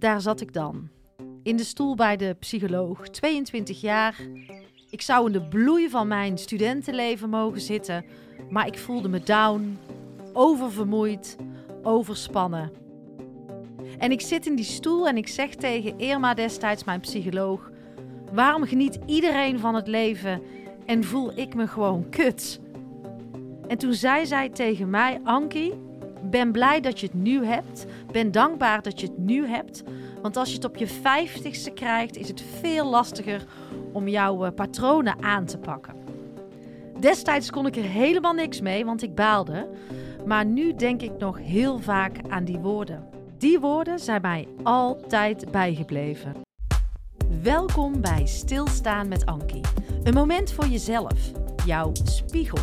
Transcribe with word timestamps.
daar 0.00 0.20
zat 0.20 0.40
ik 0.40 0.52
dan. 0.52 0.88
In 1.42 1.56
de 1.56 1.64
stoel 1.64 1.94
bij 1.94 2.16
de 2.16 2.36
psycholoog, 2.38 3.08
22 3.08 3.80
jaar. 3.80 4.20
Ik 4.90 5.02
zou 5.02 5.26
in 5.26 5.32
de 5.32 5.48
bloei 5.48 5.88
van 5.90 6.08
mijn 6.08 6.38
studentenleven 6.38 7.28
mogen 7.28 7.60
zitten, 7.60 8.04
maar 8.50 8.66
ik 8.66 8.78
voelde 8.78 9.08
me 9.08 9.22
down, 9.22 9.78
oververmoeid, 10.32 11.36
overspannen. 11.82 12.72
En 13.98 14.10
ik 14.10 14.20
zit 14.20 14.46
in 14.46 14.54
die 14.54 14.64
stoel 14.64 15.08
en 15.08 15.16
ik 15.16 15.28
zeg 15.28 15.54
tegen 15.54 15.98
Irma 15.98 16.34
destijds, 16.34 16.84
mijn 16.84 17.00
psycholoog: 17.00 17.70
Waarom 18.32 18.64
geniet 18.64 18.98
iedereen 19.06 19.58
van 19.58 19.74
het 19.74 19.86
leven 19.86 20.42
en 20.86 21.04
voel 21.04 21.38
ik 21.38 21.54
me 21.54 21.66
gewoon 21.66 22.08
kut? 22.08 22.60
En 23.66 23.78
toen 23.78 23.94
zei 23.94 24.26
zij 24.26 24.48
tegen 24.48 24.90
mij: 24.90 25.20
Ankie, 25.24 25.72
ben 26.22 26.52
blij 26.52 26.80
dat 26.80 27.00
je 27.00 27.06
het 27.06 27.14
nu 27.14 27.44
hebt. 27.44 27.86
Ben 28.12 28.32
dankbaar 28.32 28.82
dat 28.82 29.00
je 29.00 29.06
het 29.06 29.18
nu 29.18 29.46
hebt. 29.46 29.82
Want 30.22 30.36
als 30.36 30.48
je 30.48 30.54
het 30.54 30.64
op 30.64 30.76
je 30.76 30.86
vijftigste 30.86 31.70
krijgt, 31.70 32.16
is 32.16 32.28
het 32.28 32.44
veel 32.60 32.90
lastiger 32.90 33.44
om 33.92 34.08
jouw 34.08 34.44
eh, 34.44 34.52
patronen 34.54 35.22
aan 35.22 35.44
te 35.44 35.58
pakken. 35.58 35.94
Destijds 37.00 37.50
kon 37.50 37.66
ik 37.66 37.76
er 37.76 37.82
helemaal 37.82 38.32
niks 38.32 38.60
mee, 38.60 38.84
want 38.84 39.02
ik 39.02 39.14
baalde. 39.14 39.68
Maar 40.26 40.44
nu 40.44 40.74
denk 40.74 41.02
ik 41.02 41.18
nog 41.18 41.38
heel 41.38 41.78
vaak 41.78 42.16
aan 42.28 42.44
die 42.44 42.58
woorden. 42.58 43.08
Die 43.38 43.60
woorden 43.60 43.98
zijn 43.98 44.20
mij 44.20 44.48
altijd 44.62 45.50
bijgebleven. 45.50 46.32
Welkom 47.42 48.00
bij 48.00 48.26
Stilstaan 48.26 49.08
met 49.08 49.26
Ankie. 49.26 49.64
Een 50.02 50.14
moment 50.14 50.52
voor 50.52 50.66
jezelf, 50.66 51.30
jouw 51.66 51.90
spiegel. 52.04 52.58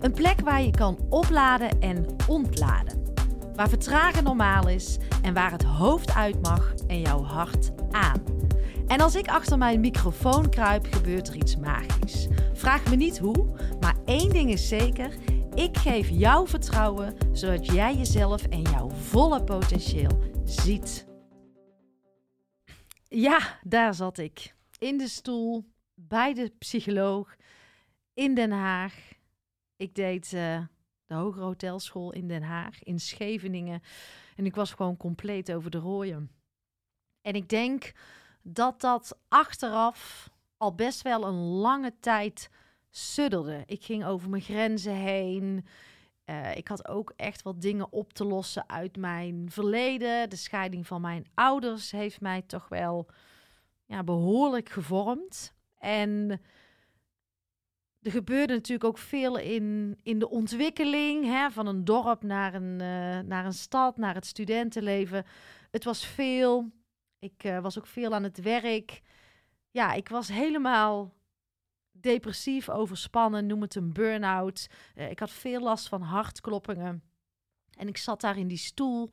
Een 0.00 0.12
plek 0.12 0.40
waar 0.40 0.62
je 0.62 0.70
kan 0.70 0.98
opladen 1.08 1.80
en 1.80 2.06
ontladen. 2.28 3.01
Waar 3.54 3.68
vertragen 3.68 4.24
normaal 4.24 4.68
is 4.68 4.98
en 5.22 5.34
waar 5.34 5.50
het 5.50 5.62
hoofd 5.62 6.14
uit 6.14 6.42
mag 6.42 6.74
en 6.86 7.00
jouw 7.00 7.22
hart 7.22 7.70
aan. 7.90 8.22
En 8.86 9.00
als 9.00 9.14
ik 9.14 9.28
achter 9.28 9.58
mijn 9.58 9.80
microfoon 9.80 10.50
kruip, 10.50 10.86
gebeurt 10.90 11.28
er 11.28 11.36
iets 11.36 11.56
magisch. 11.56 12.28
Vraag 12.52 12.90
me 12.90 12.96
niet 12.96 13.18
hoe, 13.18 13.46
maar 13.80 13.96
één 14.04 14.30
ding 14.30 14.50
is 14.50 14.68
zeker: 14.68 15.14
ik 15.54 15.76
geef 15.76 16.08
jou 16.08 16.48
vertrouwen 16.48 17.16
zodat 17.32 17.66
jij 17.66 17.94
jezelf 17.96 18.46
en 18.46 18.62
jouw 18.62 18.90
volle 18.90 19.44
potentieel 19.44 20.18
ziet. 20.44 21.06
Ja, 23.08 23.58
daar 23.62 23.94
zat 23.94 24.18
ik. 24.18 24.54
In 24.78 24.98
de 24.98 25.08
stoel, 25.08 25.64
bij 25.94 26.34
de 26.34 26.52
psycholoog, 26.58 27.36
in 28.14 28.34
Den 28.34 28.50
Haag. 28.50 28.94
Ik 29.76 29.94
deed 29.94 30.32
uh, 30.32 30.58
de 31.12 31.18
Hogere 31.18 31.44
Hotelschool 31.44 32.12
in 32.12 32.28
Den 32.28 32.42
Haag, 32.42 32.82
in 32.82 33.00
Scheveningen. 33.00 33.82
En 34.36 34.46
ik 34.46 34.54
was 34.54 34.72
gewoon 34.72 34.96
compleet 34.96 35.52
over 35.52 35.70
de 35.70 35.78
rooien. 35.78 36.30
En 37.20 37.34
ik 37.34 37.48
denk 37.48 37.92
dat 38.42 38.80
dat 38.80 39.18
achteraf 39.28 40.30
al 40.56 40.74
best 40.74 41.02
wel 41.02 41.26
een 41.26 41.40
lange 41.40 41.94
tijd 42.00 42.50
sudderde. 42.90 43.62
Ik 43.66 43.84
ging 43.84 44.04
over 44.04 44.30
mijn 44.30 44.42
grenzen 44.42 44.94
heen. 44.94 45.66
Uh, 46.24 46.56
ik 46.56 46.68
had 46.68 46.88
ook 46.88 47.12
echt 47.16 47.42
wat 47.42 47.60
dingen 47.60 47.92
op 47.92 48.12
te 48.12 48.24
lossen 48.24 48.68
uit 48.68 48.96
mijn 48.96 49.50
verleden. 49.50 50.30
De 50.30 50.36
scheiding 50.36 50.86
van 50.86 51.00
mijn 51.00 51.26
ouders 51.34 51.90
heeft 51.90 52.20
mij 52.20 52.42
toch 52.42 52.68
wel 52.68 53.06
ja, 53.84 54.04
behoorlijk 54.04 54.68
gevormd. 54.68 55.54
En 55.78 56.40
er 58.02 58.10
gebeurde 58.10 58.52
natuurlijk 58.52 58.84
ook 58.84 58.98
veel 58.98 59.38
in, 59.38 59.98
in 60.02 60.18
de 60.18 60.28
ontwikkeling 60.28 61.24
hè, 61.24 61.50
van 61.50 61.66
een 61.66 61.84
dorp 61.84 62.22
naar 62.22 62.54
een, 62.54 62.72
uh, 62.72 63.18
naar 63.18 63.44
een 63.44 63.52
stad, 63.52 63.96
naar 63.96 64.14
het 64.14 64.26
studentenleven. 64.26 65.24
Het 65.70 65.84
was 65.84 66.06
veel. 66.06 66.70
Ik 67.18 67.44
uh, 67.44 67.58
was 67.58 67.78
ook 67.78 67.86
veel 67.86 68.14
aan 68.14 68.22
het 68.22 68.40
werk. 68.40 69.00
Ja, 69.70 69.92
ik 69.92 70.08
was 70.08 70.28
helemaal 70.28 71.14
depressief, 71.90 72.68
overspannen, 72.68 73.46
noem 73.46 73.60
het 73.60 73.74
een 73.74 73.92
burn-out. 73.92 74.66
Uh, 74.94 75.10
ik 75.10 75.18
had 75.18 75.30
veel 75.30 75.60
last 75.60 75.88
van 75.88 76.02
hartkloppingen. 76.02 77.02
En 77.76 77.88
ik 77.88 77.96
zat 77.96 78.20
daar 78.20 78.38
in 78.38 78.48
die 78.48 78.58
stoel. 78.58 79.10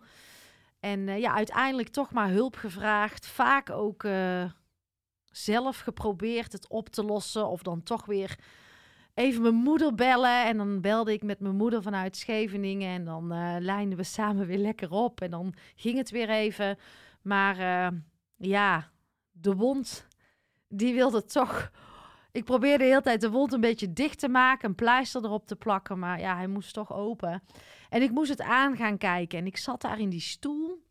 En 0.79 1.19
ja, 1.19 1.33
uiteindelijk 1.33 1.89
toch 1.89 2.11
maar 2.11 2.29
hulp 2.29 2.55
gevraagd. 2.55 3.27
Vaak 3.27 3.69
ook 3.69 4.07
zelf 5.25 5.79
geprobeerd 5.79 6.51
het 6.51 6.67
op 6.67 6.89
te 6.89 7.03
lossen. 7.03 7.47
Of 7.47 7.61
dan 7.61 7.83
toch 7.83 8.05
weer 8.05 8.37
even 9.13 9.41
mijn 9.41 9.53
moeder 9.55 9.95
bellen. 9.95 10.45
En 10.45 10.57
dan 10.57 10.81
belde 10.81 11.13
ik 11.13 11.23
met 11.23 11.39
mijn 11.39 11.55
moeder 11.55 11.81
vanuit 11.81 12.17
Scheveningen. 12.17 12.93
En 12.93 13.05
dan 13.05 13.33
uh, 13.33 13.55
lijnden 13.59 13.97
we 13.97 14.03
samen 14.03 14.47
weer 14.47 14.57
lekker 14.57 14.91
op. 14.91 15.21
En 15.21 15.31
dan 15.31 15.53
ging 15.75 15.97
het 15.97 16.09
weer 16.09 16.29
even. 16.29 16.77
Maar 17.21 17.59
uh, 17.59 17.99
ja, 18.35 18.91
de 19.31 19.55
wond, 19.55 20.07
die 20.67 20.93
wilde 20.93 21.23
toch... 21.23 21.71
Ik 22.31 22.43
probeerde 22.43 22.77
de 22.77 22.89
hele 22.89 23.01
tijd 23.01 23.21
de 23.21 23.29
wond 23.29 23.53
een 23.53 23.61
beetje 23.61 23.93
dicht 23.93 24.19
te 24.19 24.29
maken. 24.29 24.69
Een 24.69 24.75
pleister 24.75 25.23
erop 25.23 25.47
te 25.47 25.55
plakken. 25.55 25.99
Maar 25.99 26.19
ja, 26.19 26.35
hij 26.35 26.47
moest 26.47 26.73
toch 26.73 26.93
open. 26.93 27.43
En 27.89 28.01
ik 28.01 28.11
moest 28.11 28.29
het 28.29 28.41
aan 28.41 28.75
gaan 28.75 28.97
kijken. 28.97 29.39
En 29.39 29.45
ik 29.45 29.57
zat 29.57 29.81
daar 29.81 29.99
in 29.99 30.09
die 30.09 30.19
stoel. 30.19 30.87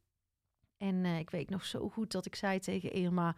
En 0.76 1.04
uh, 1.04 1.18
ik 1.18 1.30
weet 1.30 1.50
nog 1.50 1.64
zo 1.64 1.88
goed 1.88 2.12
dat 2.12 2.26
ik 2.26 2.34
zei 2.34 2.58
tegen 2.58 2.92
Irma 2.92 3.36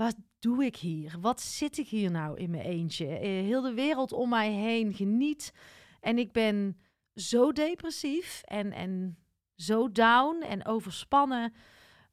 wat 0.00 0.16
doe 0.38 0.64
ik 0.64 0.76
hier? 0.76 1.16
Wat 1.20 1.40
zit 1.40 1.78
ik 1.78 1.88
hier 1.88 2.10
nou 2.10 2.38
in 2.38 2.50
mijn 2.50 2.64
eentje? 2.64 3.06
Eh, 3.06 3.20
heel 3.20 3.62
de 3.62 3.74
wereld 3.74 4.12
om 4.12 4.28
mij 4.28 4.52
heen 4.52 4.94
geniet. 4.94 5.52
En 6.00 6.18
ik 6.18 6.32
ben 6.32 6.80
zo 7.14 7.52
depressief 7.52 8.42
en, 8.44 8.72
en 8.72 9.18
zo 9.54 9.92
down 9.92 10.42
en 10.42 10.66
overspannen. 10.66 11.52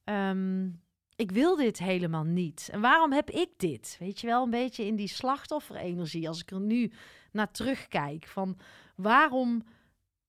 Um, 0.03 0.81
ik 1.15 1.31
wil 1.31 1.55
dit 1.55 1.77
helemaal 1.77 2.23
niet. 2.23 2.69
En 2.71 2.81
waarom 2.81 3.11
heb 3.11 3.29
ik 3.29 3.49
dit? 3.57 3.95
Weet 3.99 4.19
je 4.19 4.27
wel, 4.27 4.43
een 4.43 4.49
beetje 4.49 4.85
in 4.85 4.95
die 4.95 5.07
slachtofferenergie. 5.07 6.27
Als 6.27 6.41
ik 6.41 6.51
er 6.51 6.59
nu 6.59 6.91
naar 7.31 7.51
terugkijk. 7.51 8.25
Van 8.25 8.57
waarom 8.95 9.63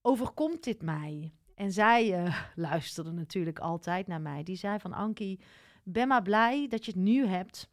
overkomt 0.03 0.65
dit 0.65 0.83
mij? 0.83 1.33
En 1.55 1.73
zij 1.73 2.25
uh, 2.25 2.43
luisterde 2.55 3.13
natuurlijk 3.13 3.59
altijd 3.59 4.07
naar 4.07 4.21
mij. 4.21 4.43
Die 4.43 4.57
zei 4.57 4.79
van 4.79 4.93
Ankie, 4.93 5.41
ben 5.93 6.09
maar 6.09 6.23
blij 6.23 6.69
dat 6.69 6.85
je 6.85 6.91
het 6.91 7.01
nu 7.01 7.27
hebt. 7.27 7.71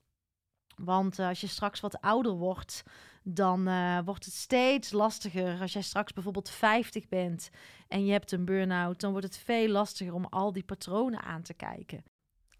Want 0.75 1.19
uh, 1.19 1.27
als 1.27 1.41
je 1.41 1.47
straks 1.47 1.79
wat 1.79 2.01
ouder 2.01 2.31
wordt, 2.31 2.83
dan 3.23 3.67
uh, 3.67 3.99
wordt 4.05 4.25
het 4.25 4.33
steeds 4.33 4.91
lastiger. 4.91 5.61
Als 5.61 5.73
jij 5.73 5.81
straks 5.81 6.13
bijvoorbeeld 6.13 6.49
50 6.49 7.07
bent 7.07 7.49
en 7.87 8.05
je 8.05 8.11
hebt 8.11 8.31
een 8.31 8.45
burn-out, 8.45 8.99
dan 8.99 9.11
wordt 9.11 9.25
het 9.25 9.37
veel 9.37 9.67
lastiger 9.67 10.13
om 10.13 10.25
al 10.25 10.51
die 10.51 10.63
patronen 10.63 11.21
aan 11.21 11.41
te 11.41 11.53
kijken. 11.53 12.03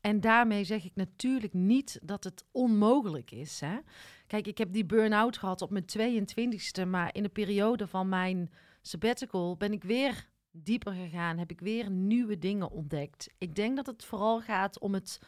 En 0.02 0.22
daarmee 0.22 0.64
zeg 0.64 0.86
ik 0.86 0.96
natuurlijk 0.96 1.54
niet 1.54 2.00
dat 2.04 2.24
het 2.24 2.46
onmogelijk 2.52 3.32
is. 3.32 3.60
Hè? 3.60 3.78
Kijk, 4.28 4.48
ik 4.48 4.58
heb 4.58 4.74
die 4.74 4.86
burn-out 4.86 5.38
gehad 5.38 5.62
op 5.62 5.70
mijn 5.70 5.86
22e, 5.86 6.88
maar 6.88 7.16
in 7.16 7.24
de 7.24 7.30
periode 7.30 7.88
van 7.88 8.10
mijn 8.10 8.52
sabbatical 8.82 9.58
ben 9.58 9.72
ik 9.72 9.84
weer 9.84 10.30
dieper 10.56 10.94
gegaan, 10.94 11.38
heb 11.38 11.52
ik 11.52 11.60
weer 11.60 11.90
nieuwe 11.90 12.38
dingen 12.38 12.72
ontdekt. 12.72 13.30
Ik 13.38 13.56
denk 13.56 13.76
dat 13.76 13.86
het 13.86 14.06
vooral 14.06 14.42
gaat 14.42 14.80
om 14.80 14.94
het 14.94 15.20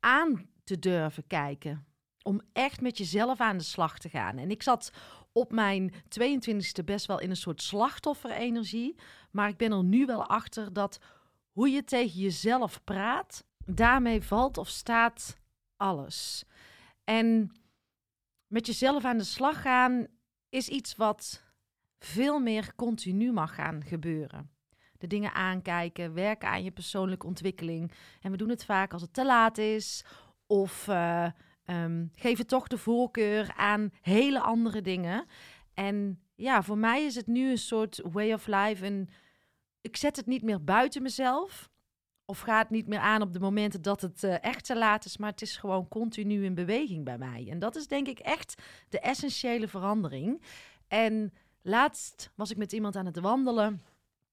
aan 0.00 0.48
te 0.64 0.78
durven 0.78 1.26
kijken. 1.26 1.86
Om 2.22 2.40
echt 2.52 2.80
met 2.80 2.98
jezelf 2.98 3.40
aan 3.40 3.58
de 3.58 3.64
slag 3.64 3.98
te 3.98 4.08
gaan. 4.08 4.38
En 4.38 4.50
ik 4.50 4.62
zat 4.62 4.90
op 5.32 5.52
mijn 5.52 5.92
22e 5.92 6.84
best 6.84 7.06
wel 7.06 7.20
in 7.20 7.30
een 7.30 7.36
soort 7.36 7.62
slachtofferenergie. 7.62 8.94
Maar 9.30 9.48
ik 9.48 9.56
ben 9.56 9.72
er 9.72 9.84
nu 9.84 10.06
wel 10.06 10.26
achter 10.26 10.72
dat 10.72 10.98
hoe 11.52 11.70
je 11.70 11.84
tegen 11.84 12.20
jezelf 12.20 12.84
praat, 12.84 13.44
daarmee 13.64 14.22
valt 14.22 14.58
of 14.58 14.68
staat 14.68 15.38
alles. 15.76 16.44
En 17.04 17.52
met 18.46 18.66
jezelf 18.66 19.04
aan 19.04 19.18
de 19.18 19.24
slag 19.24 19.62
gaan 19.62 20.06
is 20.48 20.68
iets 20.68 20.96
wat 20.96 21.45
veel 21.98 22.38
meer 22.38 22.74
continu 22.74 23.32
mag 23.32 23.54
gaan 23.54 23.84
gebeuren. 23.84 24.50
De 24.98 25.06
dingen 25.06 25.34
aankijken, 25.34 26.14
werken 26.14 26.48
aan 26.48 26.64
je 26.64 26.70
persoonlijke 26.70 27.26
ontwikkeling. 27.26 27.92
En 28.20 28.30
we 28.30 28.36
doen 28.36 28.48
het 28.48 28.64
vaak 28.64 28.92
als 28.92 29.02
het 29.02 29.12
te 29.12 29.24
laat 29.24 29.58
is 29.58 30.04
of 30.46 30.86
uh, 30.88 31.26
um, 31.66 32.10
geven 32.14 32.46
toch 32.46 32.66
de 32.66 32.78
voorkeur 32.78 33.52
aan 33.56 33.90
hele 34.00 34.40
andere 34.40 34.80
dingen. 34.80 35.26
En 35.74 36.20
ja, 36.34 36.62
voor 36.62 36.78
mij 36.78 37.04
is 37.04 37.14
het 37.14 37.26
nu 37.26 37.50
een 37.50 37.58
soort 37.58 38.00
way 38.02 38.32
of 38.32 38.46
life. 38.46 39.06
Ik 39.80 39.96
zet 39.96 40.16
het 40.16 40.26
niet 40.26 40.42
meer 40.42 40.64
buiten 40.64 41.02
mezelf. 41.02 41.70
Of 42.24 42.40
ga 42.40 42.58
het 42.58 42.70
niet 42.70 42.86
meer 42.86 42.98
aan 42.98 43.22
op 43.22 43.32
de 43.32 43.40
momenten 43.40 43.82
dat 43.82 44.00
het 44.00 44.22
uh, 44.22 44.44
echt 44.44 44.64
te 44.64 44.76
laat 44.76 45.04
is. 45.04 45.16
Maar 45.16 45.30
het 45.30 45.42
is 45.42 45.56
gewoon 45.56 45.88
continu 45.88 46.44
in 46.44 46.54
beweging 46.54 47.04
bij 47.04 47.18
mij. 47.18 47.46
En 47.50 47.58
dat 47.58 47.76
is 47.76 47.86
denk 47.86 48.06
ik 48.06 48.18
echt 48.18 48.62
de 48.88 49.00
essentiële 49.00 49.68
verandering. 49.68 50.42
En 50.88 51.32
Laatst 51.68 52.30
was 52.34 52.50
ik 52.50 52.56
met 52.56 52.72
iemand 52.72 52.96
aan 52.96 53.06
het 53.06 53.18
wandelen. 53.18 53.82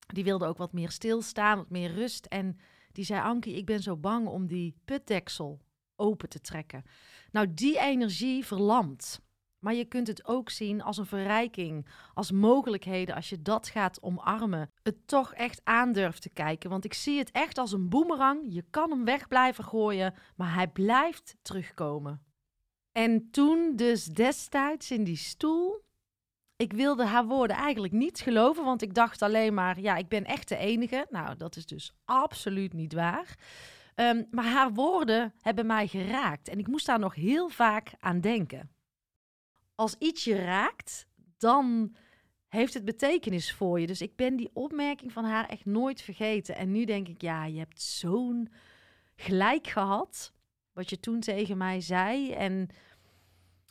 Die 0.07 0.23
wilde 0.23 0.45
ook 0.45 0.57
wat 0.57 0.73
meer 0.73 0.91
stilstaan, 0.91 1.57
wat 1.57 1.69
meer 1.69 1.93
rust. 1.93 2.25
En 2.25 2.57
die 2.91 3.05
zei: 3.05 3.21
Ankie, 3.21 3.55
ik 3.55 3.65
ben 3.65 3.81
zo 3.81 3.97
bang 3.97 4.27
om 4.27 4.47
die 4.47 4.75
putdeksel 4.85 5.59
open 5.95 6.29
te 6.29 6.41
trekken. 6.41 6.83
Nou, 7.31 7.53
die 7.53 7.79
energie 7.79 8.45
verlamt. 8.45 9.21
Maar 9.59 9.73
je 9.73 9.85
kunt 9.85 10.07
het 10.07 10.25
ook 10.25 10.49
zien 10.49 10.81
als 10.81 10.97
een 10.97 11.05
verrijking, 11.05 11.87
als 12.13 12.31
mogelijkheden 12.31 13.15
als 13.15 13.29
je 13.29 13.41
dat 13.41 13.67
gaat 13.67 14.01
omarmen. 14.01 14.71
Het 14.83 15.07
toch 15.07 15.33
echt 15.33 15.61
aandurft 15.63 16.21
te 16.21 16.29
kijken, 16.29 16.69
want 16.69 16.85
ik 16.85 16.93
zie 16.93 17.17
het 17.17 17.31
echt 17.31 17.57
als 17.57 17.71
een 17.71 17.89
boemerang. 17.89 18.45
Je 18.53 18.65
kan 18.69 18.89
hem 18.89 19.05
weg 19.05 19.27
blijven 19.27 19.63
gooien, 19.63 20.13
maar 20.35 20.53
hij 20.53 20.67
blijft 20.67 21.35
terugkomen. 21.41 22.23
En 22.91 23.29
toen 23.31 23.75
dus 23.75 24.05
destijds 24.05 24.91
in 24.91 25.03
die 25.03 25.17
stoel, 25.17 25.83
ik 26.63 26.73
wilde 26.73 27.05
haar 27.05 27.25
woorden 27.25 27.55
eigenlijk 27.55 27.93
niet 27.93 28.19
geloven, 28.19 28.63
want 28.63 28.81
ik 28.81 28.93
dacht 28.93 29.21
alleen 29.21 29.53
maar, 29.53 29.79
ja, 29.79 29.95
ik 29.95 30.07
ben 30.07 30.25
echt 30.25 30.49
de 30.49 30.57
enige. 30.57 31.05
Nou, 31.09 31.37
dat 31.37 31.55
is 31.55 31.65
dus 31.65 31.93
absoluut 32.05 32.73
niet 32.73 32.93
waar. 32.93 33.37
Ehm, 33.95 34.23
maar 34.31 34.45
haar 34.45 34.73
woorden 34.73 35.33
hebben 35.41 35.65
mij 35.65 35.87
geraakt 35.87 36.47
en 36.47 36.59
ik 36.59 36.67
moest 36.67 36.85
daar 36.85 36.99
nog 36.99 37.15
heel 37.15 37.49
vaak 37.49 37.91
aan 37.99 38.21
denken. 38.21 38.71
Als 39.75 39.95
iets 39.99 40.23
je 40.23 40.35
raakt, 40.35 41.07
dan 41.37 41.95
heeft 42.47 42.73
het 42.73 42.85
betekenis 42.85 43.53
voor 43.53 43.79
je. 43.79 43.87
Dus 43.87 44.01
ik 44.01 44.15
ben 44.15 44.35
die 44.35 44.49
opmerking 44.53 45.11
van 45.11 45.25
haar 45.25 45.49
echt 45.49 45.65
nooit 45.65 46.01
vergeten. 46.01 46.55
En 46.55 46.71
nu 46.71 46.85
denk 46.85 47.07
ik, 47.07 47.21
ja, 47.21 47.45
je 47.45 47.59
hebt 47.59 47.81
zo'n 47.81 48.49
gelijk 49.15 49.67
gehad. 49.67 50.33
Wat 50.73 50.89
je 50.89 50.99
toen 50.99 51.19
tegen 51.19 51.57
mij 51.57 51.81
zei. 51.81 52.31
En 52.31 52.69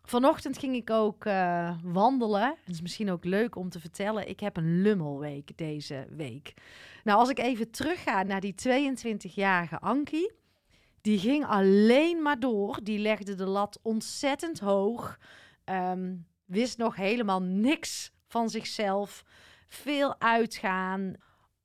Vanochtend 0.02 0.58
ging 0.58 0.74
ik 0.74 0.90
ook 0.90 1.24
uh, 1.24 1.76
wandelen. 1.82 2.56
Het 2.64 2.74
is 2.74 2.80
misschien 2.80 3.10
ook 3.10 3.24
leuk 3.24 3.56
om 3.56 3.68
te 3.68 3.80
vertellen. 3.80 4.28
Ik 4.28 4.40
heb 4.40 4.56
een 4.56 4.82
lummelweek 4.82 5.56
deze 5.56 6.06
week. 6.10 6.54
Nou, 7.04 7.18
als 7.18 7.28
ik 7.28 7.38
even 7.38 7.70
terugga 7.70 8.22
naar 8.22 8.40
die 8.40 8.54
22-jarige 8.68 9.80
Ankie. 9.80 10.32
Die 11.00 11.18
ging 11.18 11.46
alleen 11.46 12.22
maar 12.22 12.40
door. 12.40 12.78
Die 12.82 12.98
legde 12.98 13.34
de 13.34 13.46
lat 13.46 13.78
ontzettend 13.82 14.60
hoog. 14.60 15.18
Um, 15.64 16.26
wist 16.44 16.78
nog 16.78 16.96
helemaal 16.96 17.42
niks 17.42 18.12
van 18.26 18.50
zichzelf. 18.50 19.24
Veel 19.68 20.20
uitgaan. 20.20 21.14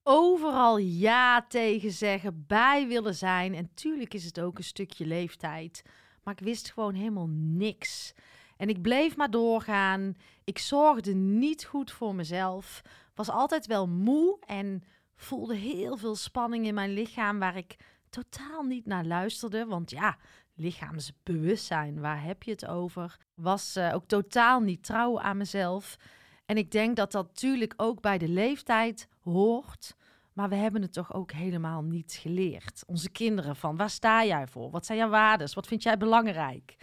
Overal 0.03 0.77
ja 0.77 1.45
tegen 1.47 1.91
zeggen. 1.91 2.43
Bij 2.47 2.87
willen 2.87 3.15
zijn. 3.15 3.55
En 3.55 3.69
tuurlijk 3.73 4.13
is 4.13 4.25
het 4.25 4.39
ook 4.39 4.57
een 4.57 4.63
stukje 4.63 5.05
leeftijd. 5.05 5.83
Maar 6.27 6.35
ik 6.39 6.45
wist 6.45 6.71
gewoon 6.71 6.93
helemaal 6.93 7.29
niks. 7.29 8.13
En 8.57 8.69
ik 8.69 8.81
bleef 8.81 9.15
maar 9.15 9.29
doorgaan. 9.29 10.17
Ik 10.43 10.57
zorgde 10.57 11.13
niet 11.13 11.65
goed 11.65 11.91
voor 11.91 12.15
mezelf. 12.15 12.81
Was 13.15 13.29
altijd 13.29 13.65
wel 13.67 13.87
moe 13.87 14.37
en 14.45 14.83
voelde 15.15 15.55
heel 15.55 15.97
veel 15.97 16.15
spanning 16.15 16.65
in 16.65 16.73
mijn 16.73 16.93
lichaam 16.93 17.39
waar 17.39 17.57
ik 17.57 17.75
totaal 18.09 18.63
niet 18.63 18.85
naar 18.85 19.05
luisterde. 19.05 19.65
Want 19.65 19.91
ja, 19.91 20.17
lichaamsbewustzijn, 20.55 21.99
waar 21.99 22.23
heb 22.23 22.43
je 22.43 22.51
het 22.51 22.65
over? 22.65 23.17
Was 23.33 23.77
uh, 23.77 23.93
ook 23.93 24.07
totaal 24.07 24.59
niet 24.59 24.83
trouw 24.83 25.19
aan 25.19 25.37
mezelf. 25.37 25.97
En 26.45 26.57
ik 26.57 26.71
denk 26.71 26.95
dat 26.95 27.11
dat 27.11 27.27
natuurlijk 27.27 27.73
ook 27.77 28.01
bij 28.01 28.17
de 28.17 28.29
leeftijd 28.29 29.07
hoort. 29.21 29.95
Maar 30.37 30.49
we 30.49 30.55
hebben 30.55 30.81
het 30.81 30.93
toch 30.93 31.13
ook 31.13 31.31
helemaal 31.31 31.81
niet 31.81 32.17
geleerd. 32.21 32.83
Onze 32.87 33.09
kinderen 33.09 33.55
van 33.55 33.77
waar 33.77 33.89
sta 33.89 34.25
jij 34.25 34.47
voor? 34.47 34.69
Wat 34.69 34.85
zijn 34.85 34.97
jouw 34.97 35.09
waarden? 35.09 35.53
Wat 35.53 35.67
vind 35.67 35.83
jij 35.83 35.97
belangrijk? 35.97 36.75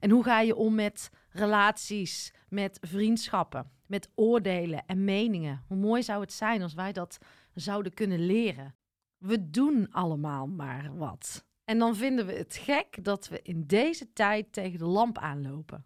En 0.00 0.10
hoe 0.10 0.24
ga 0.24 0.40
je 0.40 0.56
om 0.56 0.74
met 0.74 1.10
relaties, 1.30 2.32
met 2.48 2.78
vriendschappen, 2.80 3.70
met 3.86 4.10
oordelen 4.14 4.86
en 4.86 5.04
meningen? 5.04 5.64
Hoe 5.68 5.76
mooi 5.76 6.02
zou 6.02 6.20
het 6.20 6.32
zijn 6.32 6.62
als 6.62 6.74
wij 6.74 6.92
dat 6.92 7.18
zouden 7.54 7.94
kunnen 7.94 8.26
leren? 8.26 8.74
We 9.18 9.50
doen 9.50 9.90
allemaal 9.90 10.46
maar 10.46 10.96
wat. 10.96 11.44
En 11.64 11.78
dan 11.78 11.96
vinden 11.96 12.26
we 12.26 12.32
het 12.32 12.56
gek 12.56 13.04
dat 13.04 13.28
we 13.28 13.42
in 13.42 13.66
deze 13.66 14.12
tijd 14.12 14.52
tegen 14.52 14.78
de 14.78 14.86
lamp 14.86 15.18
aanlopen. 15.18 15.84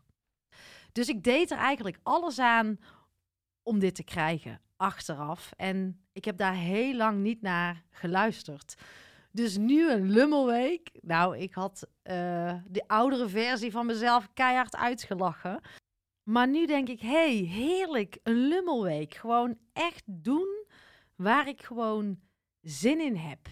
Dus 0.93 1.09
ik 1.09 1.25
deed 1.25 1.51
er 1.51 1.59
eigenlijk 1.59 1.99
alles 2.03 2.39
aan 2.39 2.79
om 3.63 3.79
dit 3.79 3.95
te 3.95 4.05
krijgen 4.05 4.61
achteraf. 4.83 5.53
En 5.57 6.05
ik 6.13 6.25
heb 6.25 6.37
daar 6.37 6.55
heel 6.55 6.95
lang 6.95 7.19
niet 7.19 7.43
naar 7.43 7.85
geluisterd. 7.91 8.75
Dus 9.31 9.57
nu 9.57 9.91
een 9.91 10.11
lummelweek. 10.11 10.91
Nou, 11.01 11.39
ik 11.39 11.55
had 11.55 11.87
uh, 12.05 12.55
de 12.67 12.85
oudere 12.87 13.29
versie 13.29 13.71
van 13.71 13.87
mezelf 13.87 14.29
keihard 14.35 14.77
uitgelachen. 14.77 15.61
Maar 16.23 16.49
nu 16.49 16.67
denk 16.67 16.89
ik, 16.89 17.01
hey, 17.01 17.35
heerlijk, 17.35 18.19
een 18.23 18.49
lummelweek. 18.49 19.15
Gewoon 19.15 19.59
echt 19.73 20.03
doen 20.07 20.67
waar 21.17 21.49
ik 21.49 21.63
gewoon 21.63 22.21
zin 22.61 23.01
in 23.01 23.17
heb. 23.17 23.49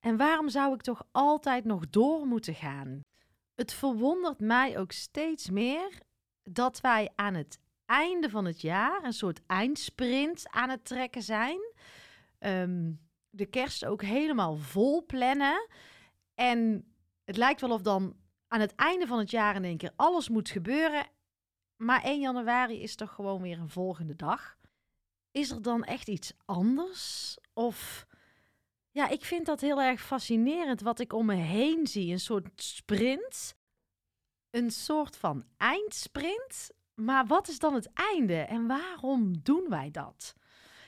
En 0.00 0.16
waarom 0.16 0.48
zou 0.48 0.74
ik 0.74 0.82
toch 0.82 1.02
altijd 1.10 1.64
nog 1.64 1.88
door 1.90 2.26
moeten 2.26 2.54
gaan? 2.54 3.00
Het 3.54 3.72
verwondert 3.72 4.40
mij 4.40 4.78
ook 4.78 4.92
steeds 4.92 5.50
meer 5.50 5.98
dat 6.42 6.80
wij 6.80 7.10
aan 7.14 7.34
het 7.34 7.58
einde 7.92 8.30
van 8.30 8.44
het 8.44 8.60
jaar 8.60 9.04
een 9.04 9.12
soort 9.12 9.40
eindsprint 9.46 10.48
aan 10.50 10.68
het 10.68 10.84
trekken 10.84 11.22
zijn. 11.22 11.60
Um, 12.38 13.00
de 13.30 13.46
kerst 13.46 13.84
ook 13.84 14.02
helemaal 14.02 14.56
vol 14.56 15.06
plannen. 15.06 15.68
En 16.34 16.84
het 17.24 17.36
lijkt 17.36 17.60
wel 17.60 17.70
of 17.70 17.82
dan 17.82 18.16
aan 18.48 18.60
het 18.60 18.74
einde 18.74 19.06
van 19.06 19.18
het 19.18 19.30
jaar 19.30 19.54
in 19.54 19.64
één 19.64 19.76
keer 19.76 19.92
alles 19.96 20.28
moet 20.28 20.50
gebeuren. 20.50 21.06
Maar 21.76 22.02
1 22.02 22.20
januari 22.20 22.82
is 22.82 22.94
toch 22.94 23.14
gewoon 23.14 23.42
weer 23.42 23.58
een 23.58 23.68
volgende 23.68 24.16
dag. 24.16 24.56
Is 25.30 25.50
er 25.50 25.62
dan 25.62 25.84
echt 25.84 26.08
iets 26.08 26.32
anders? 26.44 27.36
Of 27.52 28.06
ja, 28.90 29.08
ik 29.08 29.24
vind 29.24 29.46
dat 29.46 29.60
heel 29.60 29.80
erg 29.80 30.02
fascinerend 30.02 30.80
wat 30.80 31.00
ik 31.00 31.12
om 31.12 31.26
me 31.26 31.34
heen 31.34 31.86
zie. 31.86 32.12
Een 32.12 32.20
soort 32.20 32.62
sprint. 32.62 33.56
Een 34.50 34.70
soort 34.70 35.16
van 35.16 35.44
eindsprint. 35.56 36.70
Maar 37.04 37.26
wat 37.26 37.48
is 37.48 37.58
dan 37.58 37.74
het 37.74 37.92
einde 37.92 38.40
en 38.40 38.66
waarom 38.66 39.42
doen 39.42 39.66
wij 39.68 39.90
dat? 39.90 40.34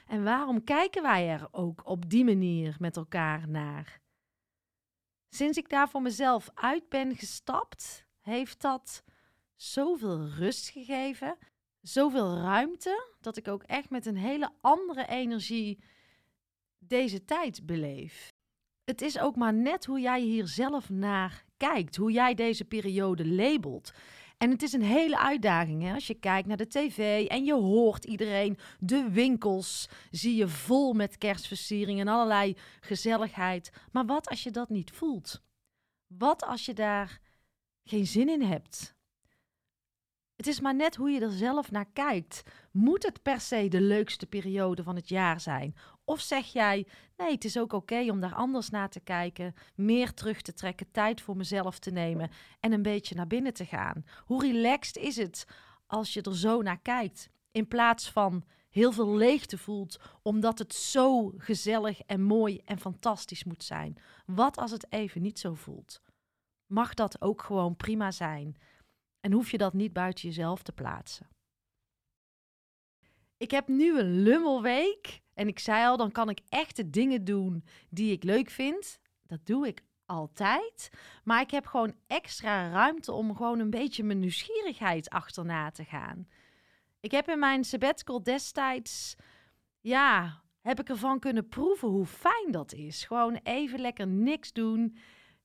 En 0.06 0.24
waarom 0.24 0.64
kijken 0.64 1.02
wij 1.02 1.28
er 1.28 1.48
ook 1.50 1.86
op 1.86 2.10
die 2.10 2.24
manier 2.24 2.76
met 2.78 2.96
elkaar 2.96 3.48
naar? 3.48 4.00
Sinds 5.28 5.58
ik 5.58 5.68
daar 5.68 5.88
voor 5.88 6.02
mezelf 6.02 6.50
uit 6.54 6.88
ben 6.88 7.16
gestapt, 7.16 8.06
heeft 8.20 8.60
dat 8.60 9.04
zoveel 9.54 10.28
rust 10.28 10.68
gegeven, 10.68 11.38
zoveel 11.80 12.36
ruimte, 12.36 13.14
dat 13.20 13.36
ik 13.36 13.48
ook 13.48 13.62
echt 13.62 13.90
met 13.90 14.06
een 14.06 14.16
hele 14.16 14.50
andere 14.60 15.06
energie 15.06 15.84
deze 16.78 17.24
tijd 17.24 17.66
beleef. 17.66 18.32
Het 18.84 19.02
is 19.02 19.18
ook 19.18 19.36
maar 19.36 19.54
net 19.54 19.84
hoe 19.84 20.00
jij 20.00 20.20
hier 20.20 20.46
zelf 20.46 20.90
naar 20.90 21.44
kijkt, 21.56 21.96
hoe 21.96 22.12
jij 22.12 22.34
deze 22.34 22.64
periode 22.64 23.26
labelt. 23.26 23.92
En 24.38 24.50
het 24.50 24.62
is 24.62 24.72
een 24.72 24.82
hele 24.82 25.18
uitdaging 25.18 25.82
hè? 25.82 25.94
als 25.94 26.06
je 26.06 26.14
kijkt 26.14 26.48
naar 26.48 26.56
de 26.56 26.66
tv 26.66 27.26
en 27.26 27.44
je 27.44 27.54
hoort 27.54 28.04
iedereen. 28.04 28.58
De 28.78 29.10
winkels 29.10 29.88
zie 30.10 30.36
je 30.36 30.48
vol 30.48 30.92
met 30.92 31.18
kerstversieringen 31.18 32.06
en 32.06 32.12
allerlei 32.14 32.56
gezelligheid. 32.80 33.72
Maar 33.92 34.06
wat 34.06 34.28
als 34.28 34.42
je 34.42 34.50
dat 34.50 34.68
niet 34.68 34.90
voelt? 34.90 35.42
Wat 36.06 36.44
als 36.44 36.64
je 36.64 36.74
daar 36.74 37.20
geen 37.84 38.06
zin 38.06 38.28
in 38.28 38.42
hebt? 38.42 38.93
Het 40.36 40.46
is 40.46 40.60
maar 40.60 40.74
net 40.74 40.96
hoe 40.96 41.10
je 41.10 41.20
er 41.20 41.32
zelf 41.32 41.70
naar 41.70 41.88
kijkt. 41.92 42.42
Moet 42.70 43.02
het 43.02 43.22
per 43.22 43.40
se 43.40 43.68
de 43.68 43.80
leukste 43.80 44.26
periode 44.26 44.82
van 44.82 44.96
het 44.96 45.08
jaar 45.08 45.40
zijn? 45.40 45.74
Of 46.04 46.20
zeg 46.20 46.52
jij, 46.52 46.86
nee, 47.16 47.30
het 47.30 47.44
is 47.44 47.58
ook 47.58 47.72
oké 47.72 48.10
om 48.10 48.20
daar 48.20 48.34
anders 48.34 48.70
naar 48.70 48.88
te 48.88 49.00
kijken, 49.00 49.54
meer 49.74 50.14
terug 50.14 50.42
te 50.42 50.52
trekken, 50.52 50.90
tijd 50.90 51.20
voor 51.20 51.36
mezelf 51.36 51.78
te 51.78 51.90
nemen 51.90 52.30
en 52.60 52.72
een 52.72 52.82
beetje 52.82 53.14
naar 53.14 53.26
binnen 53.26 53.54
te 53.54 53.64
gaan? 53.64 54.04
Hoe 54.24 54.42
relaxed 54.42 54.96
is 54.96 55.16
het 55.16 55.46
als 55.86 56.12
je 56.14 56.22
er 56.22 56.36
zo 56.36 56.62
naar 56.62 56.80
kijkt, 56.80 57.30
in 57.50 57.68
plaats 57.68 58.10
van 58.10 58.44
heel 58.70 58.92
veel 58.92 59.16
leegte 59.16 59.58
voelt, 59.58 60.00
omdat 60.22 60.58
het 60.58 60.74
zo 60.74 61.32
gezellig 61.36 62.00
en 62.00 62.22
mooi 62.22 62.60
en 62.64 62.78
fantastisch 62.78 63.44
moet 63.44 63.64
zijn? 63.64 63.96
Wat 64.26 64.56
als 64.56 64.70
het 64.70 64.86
even 64.92 65.22
niet 65.22 65.38
zo 65.38 65.54
voelt? 65.54 66.00
Mag 66.66 66.94
dat 66.94 67.20
ook 67.20 67.42
gewoon 67.42 67.76
prima 67.76 68.10
zijn? 68.10 68.56
En 69.24 69.32
hoef 69.32 69.50
je 69.50 69.58
dat 69.58 69.72
niet 69.72 69.92
buiten 69.92 70.28
jezelf 70.28 70.62
te 70.62 70.72
plaatsen? 70.72 71.28
Ik 73.36 73.50
heb 73.50 73.68
nu 73.68 73.98
een 73.98 74.22
lummelweek. 74.22 75.22
En 75.34 75.48
ik 75.48 75.58
zei 75.58 75.86
al, 75.86 75.96
dan 75.96 76.12
kan 76.12 76.28
ik 76.28 76.40
echt 76.48 76.76
de 76.76 76.90
dingen 76.90 77.24
doen 77.24 77.64
die 77.88 78.12
ik 78.12 78.22
leuk 78.22 78.50
vind. 78.50 78.98
Dat 79.26 79.46
doe 79.46 79.66
ik 79.66 79.82
altijd. 80.06 80.90
Maar 81.22 81.40
ik 81.40 81.50
heb 81.50 81.66
gewoon 81.66 81.94
extra 82.06 82.70
ruimte 82.70 83.12
om 83.12 83.36
gewoon 83.36 83.58
een 83.58 83.70
beetje 83.70 84.04
mijn 84.04 84.18
nieuwsgierigheid 84.18 85.10
achterna 85.10 85.70
te 85.70 85.84
gaan. 85.84 86.28
Ik 87.00 87.10
heb 87.10 87.28
in 87.28 87.38
mijn 87.38 87.64
sabbatical 87.64 88.22
destijds, 88.22 89.16
ja, 89.80 90.42
heb 90.60 90.80
ik 90.80 90.88
ervan 90.88 91.18
kunnen 91.18 91.48
proeven 91.48 91.88
hoe 91.88 92.06
fijn 92.06 92.50
dat 92.50 92.72
is. 92.72 93.04
Gewoon 93.04 93.40
even 93.42 93.80
lekker 93.80 94.06
niks 94.06 94.52
doen. 94.52 94.96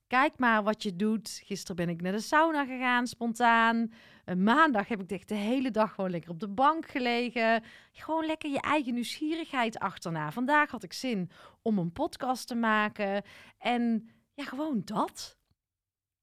Kijk 0.10 0.38
maar 0.38 0.64
wat 0.64 0.84
je 0.84 0.96
doet. 0.96 1.42
Gisteren 1.46 1.76
ben 1.76 1.90
ik 1.90 2.02
naar 2.02 2.12
de 2.12 2.20
sauna 2.20 2.66
gegaan, 2.66 3.08
spontaan. 3.08 3.92
Een 4.26 4.44
maandag 4.44 4.88
heb 4.88 5.12
ik 5.12 5.28
de 5.28 5.36
hele 5.36 5.72
dag 5.72 5.94
gewoon 5.94 6.10
lekker 6.10 6.30
op 6.30 6.40
de 6.40 6.48
bank 6.48 6.88
gelegen. 6.88 7.64
Gewoon 7.92 8.26
lekker 8.26 8.50
je 8.50 8.62
eigen 8.62 8.94
nieuwsgierigheid 8.94 9.80
achterna. 9.80 10.32
Vandaag 10.32 10.72
had 10.72 10.84
ik 10.84 10.94
zin 10.94 11.30
om 11.62 11.78
een 11.78 11.92
podcast 11.92 12.48
te 12.48 12.56
maken. 12.56 13.24
En 13.58 14.10
ja, 14.34 14.44
gewoon 14.44 14.82
dat. 14.86 15.38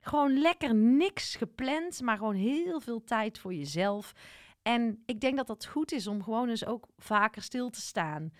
Gewoon 0.00 0.38
lekker 0.38 0.74
niks 0.74 1.36
gepland, 1.36 2.00
maar 2.00 2.16
gewoon 2.16 2.34
heel 2.34 2.80
veel 2.80 3.04
tijd 3.04 3.38
voor 3.38 3.54
jezelf. 3.54 4.12
En 4.62 5.02
ik 5.04 5.20
denk 5.20 5.36
dat 5.36 5.46
dat 5.46 5.66
goed 5.66 5.92
is 5.92 6.06
om 6.06 6.22
gewoon 6.22 6.48
eens 6.48 6.66
ook 6.66 6.86
vaker 6.96 7.42
stil 7.42 7.70
te 7.70 7.80
staan. 7.80 8.32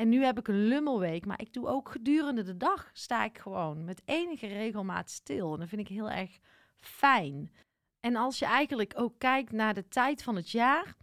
En 0.00 0.08
nu 0.08 0.24
heb 0.24 0.38
ik 0.38 0.48
een 0.48 0.66
lummelweek, 0.66 1.26
maar 1.26 1.40
ik 1.40 1.52
doe 1.52 1.66
ook 1.66 1.90
gedurende 1.90 2.42
de 2.42 2.56
dag 2.56 2.90
sta 2.92 3.24
ik 3.24 3.38
gewoon 3.38 3.84
met 3.84 4.02
enige 4.04 4.46
regelmaat 4.46 5.10
stil. 5.10 5.52
En 5.52 5.58
dat 5.58 5.68
vind 5.68 5.80
ik 5.80 5.88
heel 5.88 6.10
erg 6.10 6.38
fijn. 6.78 7.52
En 8.00 8.16
als 8.16 8.38
je 8.38 8.44
eigenlijk 8.44 8.92
ook 8.96 9.18
kijkt 9.18 9.52
naar 9.52 9.74
de 9.74 9.88
tijd 9.88 10.22
van 10.22 10.36
het 10.36 10.50
jaar, 10.50 10.96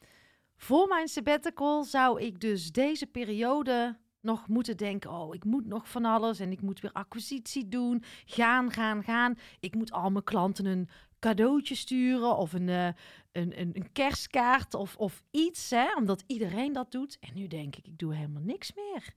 voor 0.56 0.88
mijn 0.88 1.08
sabbatical 1.08 1.84
zou 1.84 2.22
ik 2.22 2.40
dus 2.40 2.72
deze 2.72 3.08
periode 3.08 3.98
nog 4.22 4.48
moeten 4.48 4.78
denken: 4.78 5.12
oh, 5.12 5.36
ik 5.36 5.44
moet 5.44 5.66
nog 5.66 5.90
van 5.90 6.06
alles 6.06 6.40
en 6.40 6.52
ik 6.52 6.62
moet 6.62 6.80
weer 6.80 6.92
acquisitie 6.92 7.68
doen. 7.68 8.04
Gaan, 8.26 8.72
gaan, 8.72 9.04
gaan. 9.04 9.38
Ik 9.60 9.76
moet 9.76 9.92
al 9.92 10.10
mijn 10.10 10.24
klanten 10.24 10.66
een 10.66 10.90
cadeautje 11.20 11.76
sturen 11.76 12.38
of 12.38 12.54
een, 12.54 12.68
uh, 12.68 12.86
een, 12.86 13.60
een, 13.60 13.72
een, 13.74 13.92
kerstkaart 13.92 14.74
of, 14.74 14.96
of 14.98 15.24
iets, 15.32 15.70
hè, 15.70 15.94
omdat 15.96 16.24
iedereen 16.28 16.74
dat 16.74 16.92
doet. 16.92 17.20
En 17.20 17.34
nu 17.34 17.48
denk 17.48 17.76
ik: 17.76 17.88
ik 17.88 17.98
doe 17.98 18.16
helemaal 18.16 18.42
niks 18.42 18.74
meer. 18.74 19.16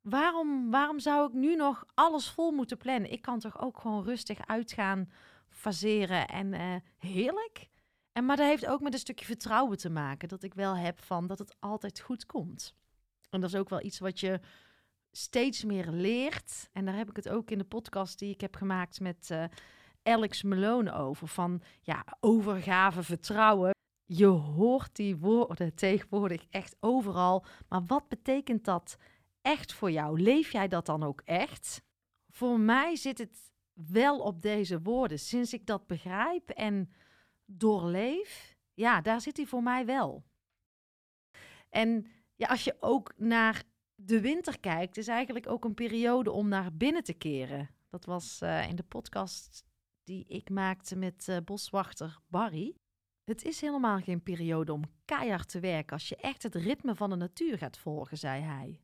Waarom, 0.00 0.70
waarom 0.70 0.98
zou 0.98 1.28
ik 1.28 1.32
nu 1.32 1.56
nog 1.56 1.84
alles 1.94 2.28
vol 2.28 2.50
moeten 2.50 2.76
plannen? 2.76 3.12
Ik 3.12 3.22
kan 3.22 3.38
toch 3.38 3.60
ook 3.60 3.80
gewoon 3.80 4.04
rustig 4.04 4.46
uitgaan, 4.46 5.10
faseren 5.48 6.28
en 6.28 6.52
uh, 6.52 6.74
heerlijk. 6.98 7.68
En, 8.12 8.24
maar 8.24 8.36
dat 8.36 8.46
heeft 8.46 8.66
ook 8.66 8.80
met 8.80 8.92
een 8.92 8.98
stukje 8.98 9.24
vertrouwen 9.24 9.78
te 9.78 9.90
maken. 9.90 10.28
Dat 10.28 10.42
ik 10.42 10.54
wel 10.54 10.76
heb 10.76 11.00
van 11.00 11.26
dat 11.26 11.38
het 11.38 11.56
altijd 11.58 12.00
goed 12.00 12.26
komt. 12.26 12.74
En 13.30 13.40
dat 13.40 13.50
is 13.50 13.56
ook 13.58 13.68
wel 13.68 13.84
iets 13.84 13.98
wat 13.98 14.20
je 14.20 14.40
steeds 15.12 15.64
meer 15.64 15.90
leert. 15.90 16.68
En 16.72 16.84
daar 16.84 16.96
heb 16.96 17.08
ik 17.08 17.16
het 17.16 17.28
ook 17.28 17.50
in 17.50 17.58
de 17.58 17.64
podcast 17.64 18.18
die 18.18 18.32
ik 18.32 18.40
heb 18.40 18.56
gemaakt 18.56 19.00
met 19.00 19.28
uh, 19.32 19.44
Alex 20.02 20.42
Malone 20.42 20.92
over. 20.92 21.28
Van 21.28 21.62
ja, 21.80 22.04
overgave, 22.20 23.02
vertrouwen. 23.02 23.70
Je 24.04 24.26
hoort 24.26 24.96
die 24.96 25.16
woorden 25.16 25.74
tegenwoordig 25.74 26.44
echt 26.50 26.76
overal. 26.80 27.44
Maar 27.68 27.86
wat 27.86 28.08
betekent 28.08 28.64
dat 28.64 28.96
echt 29.42 29.72
voor 29.72 29.90
jou? 29.90 30.20
Leef 30.20 30.52
jij 30.52 30.68
dat 30.68 30.86
dan 30.86 31.02
ook 31.02 31.22
echt? 31.24 31.82
Voor 32.28 32.60
mij 32.60 32.96
zit 32.96 33.18
het 33.18 33.52
wel 33.72 34.18
op 34.18 34.42
deze 34.42 34.82
woorden. 34.82 35.18
Sinds 35.18 35.52
ik 35.52 35.66
dat 35.66 35.86
begrijp 35.86 36.50
en 36.50 36.90
doorleef, 37.44 38.56
ja, 38.74 39.00
daar 39.00 39.20
zit 39.20 39.36
hij 39.36 39.46
voor 39.46 39.62
mij 39.62 39.86
wel. 39.86 40.24
En 41.68 42.06
ja, 42.36 42.46
als 42.46 42.64
je 42.64 42.76
ook 42.80 43.12
naar 43.16 43.62
de 43.94 44.20
winter 44.20 44.60
kijkt, 44.60 44.96
is 44.96 45.08
eigenlijk 45.08 45.48
ook 45.48 45.64
een 45.64 45.74
periode 45.74 46.30
om 46.30 46.48
naar 46.48 46.72
binnen 46.76 47.04
te 47.04 47.12
keren. 47.12 47.70
Dat 47.88 48.04
was 48.04 48.40
uh, 48.42 48.68
in 48.68 48.76
de 48.76 48.82
podcast 48.82 49.64
die 50.10 50.24
ik 50.28 50.50
maakte 50.50 50.96
met 50.96 51.26
uh, 51.28 51.36
boswachter 51.44 52.18
Barry. 52.26 52.76
Het 53.24 53.44
is 53.44 53.60
helemaal 53.60 54.00
geen 54.00 54.22
periode 54.22 54.72
om 54.72 54.82
keihard 55.04 55.48
te 55.48 55.60
werken 55.60 55.92
als 55.92 56.08
je 56.08 56.16
echt 56.16 56.42
het 56.42 56.54
ritme 56.54 56.94
van 56.94 57.10
de 57.10 57.16
natuur 57.16 57.58
gaat 57.58 57.78
volgen, 57.78 58.18
zei 58.18 58.42
hij. 58.42 58.80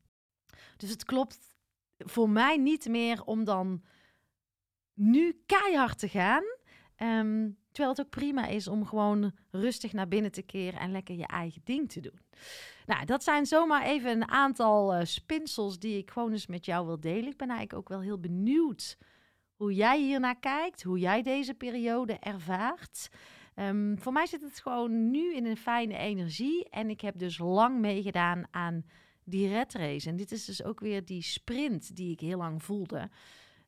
Dus 0.77 0.89
het 0.89 1.03
klopt 1.03 1.55
voor 1.97 2.29
mij 2.29 2.57
niet 2.57 2.87
meer 2.87 3.23
om 3.23 3.43
dan 3.43 3.83
nu 4.93 5.43
keihard 5.45 5.99
te 5.99 6.09
gaan. 6.09 6.43
Um, 6.97 7.57
terwijl 7.71 7.89
het 7.95 8.05
ook 8.05 8.09
prima 8.09 8.45
is 8.45 8.67
om 8.67 8.85
gewoon 8.85 9.31
rustig 9.51 9.93
naar 9.93 10.07
binnen 10.07 10.31
te 10.31 10.41
keren 10.41 10.79
en 10.79 10.91
lekker 10.91 11.15
je 11.15 11.27
eigen 11.27 11.61
ding 11.63 11.91
te 11.91 11.99
doen. 11.99 12.19
Nou, 12.85 13.05
dat 13.05 13.23
zijn 13.23 13.45
zomaar 13.45 13.83
even 13.83 14.11
een 14.11 14.29
aantal 14.29 14.95
uh, 14.95 15.05
spinsels 15.05 15.79
die 15.79 15.97
ik 15.97 16.11
gewoon 16.11 16.31
eens 16.31 16.47
met 16.47 16.65
jou 16.65 16.85
wil 16.85 16.99
delen. 16.99 17.31
Ik 17.31 17.37
ben 17.37 17.49
eigenlijk 17.49 17.79
ook 17.79 17.89
wel 17.89 18.01
heel 18.01 18.19
benieuwd 18.19 18.97
hoe 19.57 19.73
jij 19.73 20.01
hiernaar 20.01 20.39
kijkt, 20.39 20.83
hoe 20.83 20.99
jij 20.99 21.21
deze 21.21 21.53
periode 21.53 22.13
ervaart. 22.13 23.09
Um, 23.55 23.99
voor 23.99 24.13
mij 24.13 24.25
zit 24.25 24.41
het 24.41 24.59
gewoon 24.59 25.11
nu 25.11 25.35
in 25.35 25.45
een 25.45 25.57
fijne 25.57 25.97
energie. 25.97 26.69
En 26.69 26.89
ik 26.89 27.01
heb 27.01 27.17
dus 27.17 27.37
lang 27.37 27.79
meegedaan 27.79 28.43
aan 28.51 28.85
die 29.23 29.47
red 29.47 29.73
race. 29.73 30.09
En 30.09 30.15
dit 30.15 30.31
is 30.31 30.45
dus 30.45 30.63
ook 30.63 30.79
weer 30.79 31.05
die 31.05 31.21
sprint 31.21 31.95
die 31.95 32.11
ik 32.11 32.19
heel 32.19 32.37
lang 32.37 32.63
voelde. 32.63 33.09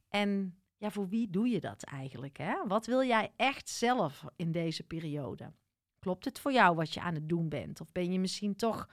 En 0.10 0.60
ja, 0.78 0.92
voor 0.92 1.08
wie 1.08 1.30
doe 1.30 1.48
je 1.48 1.60
dat 1.60 1.84
eigenlijk? 1.84 2.38
Hè? 2.38 2.54
Wat 2.68 2.86
wil 2.86 3.04
jij 3.04 3.32
echt 3.36 3.70
zelf 3.70 4.24
in 4.36 4.52
deze 4.52 4.84
periode? 4.84 5.52
Klopt 6.00 6.26
het 6.26 6.40
voor 6.40 6.52
jou 6.52 6.76
wat 6.76 6.94
je 6.94 7.02
aan 7.02 7.14
het 7.14 7.30
doen 7.30 7.50
bent? 7.50 7.82
Of 7.82 7.92
ben 7.92 8.12
je 8.12 8.20
misschien 8.20 8.56
toch 8.56 8.90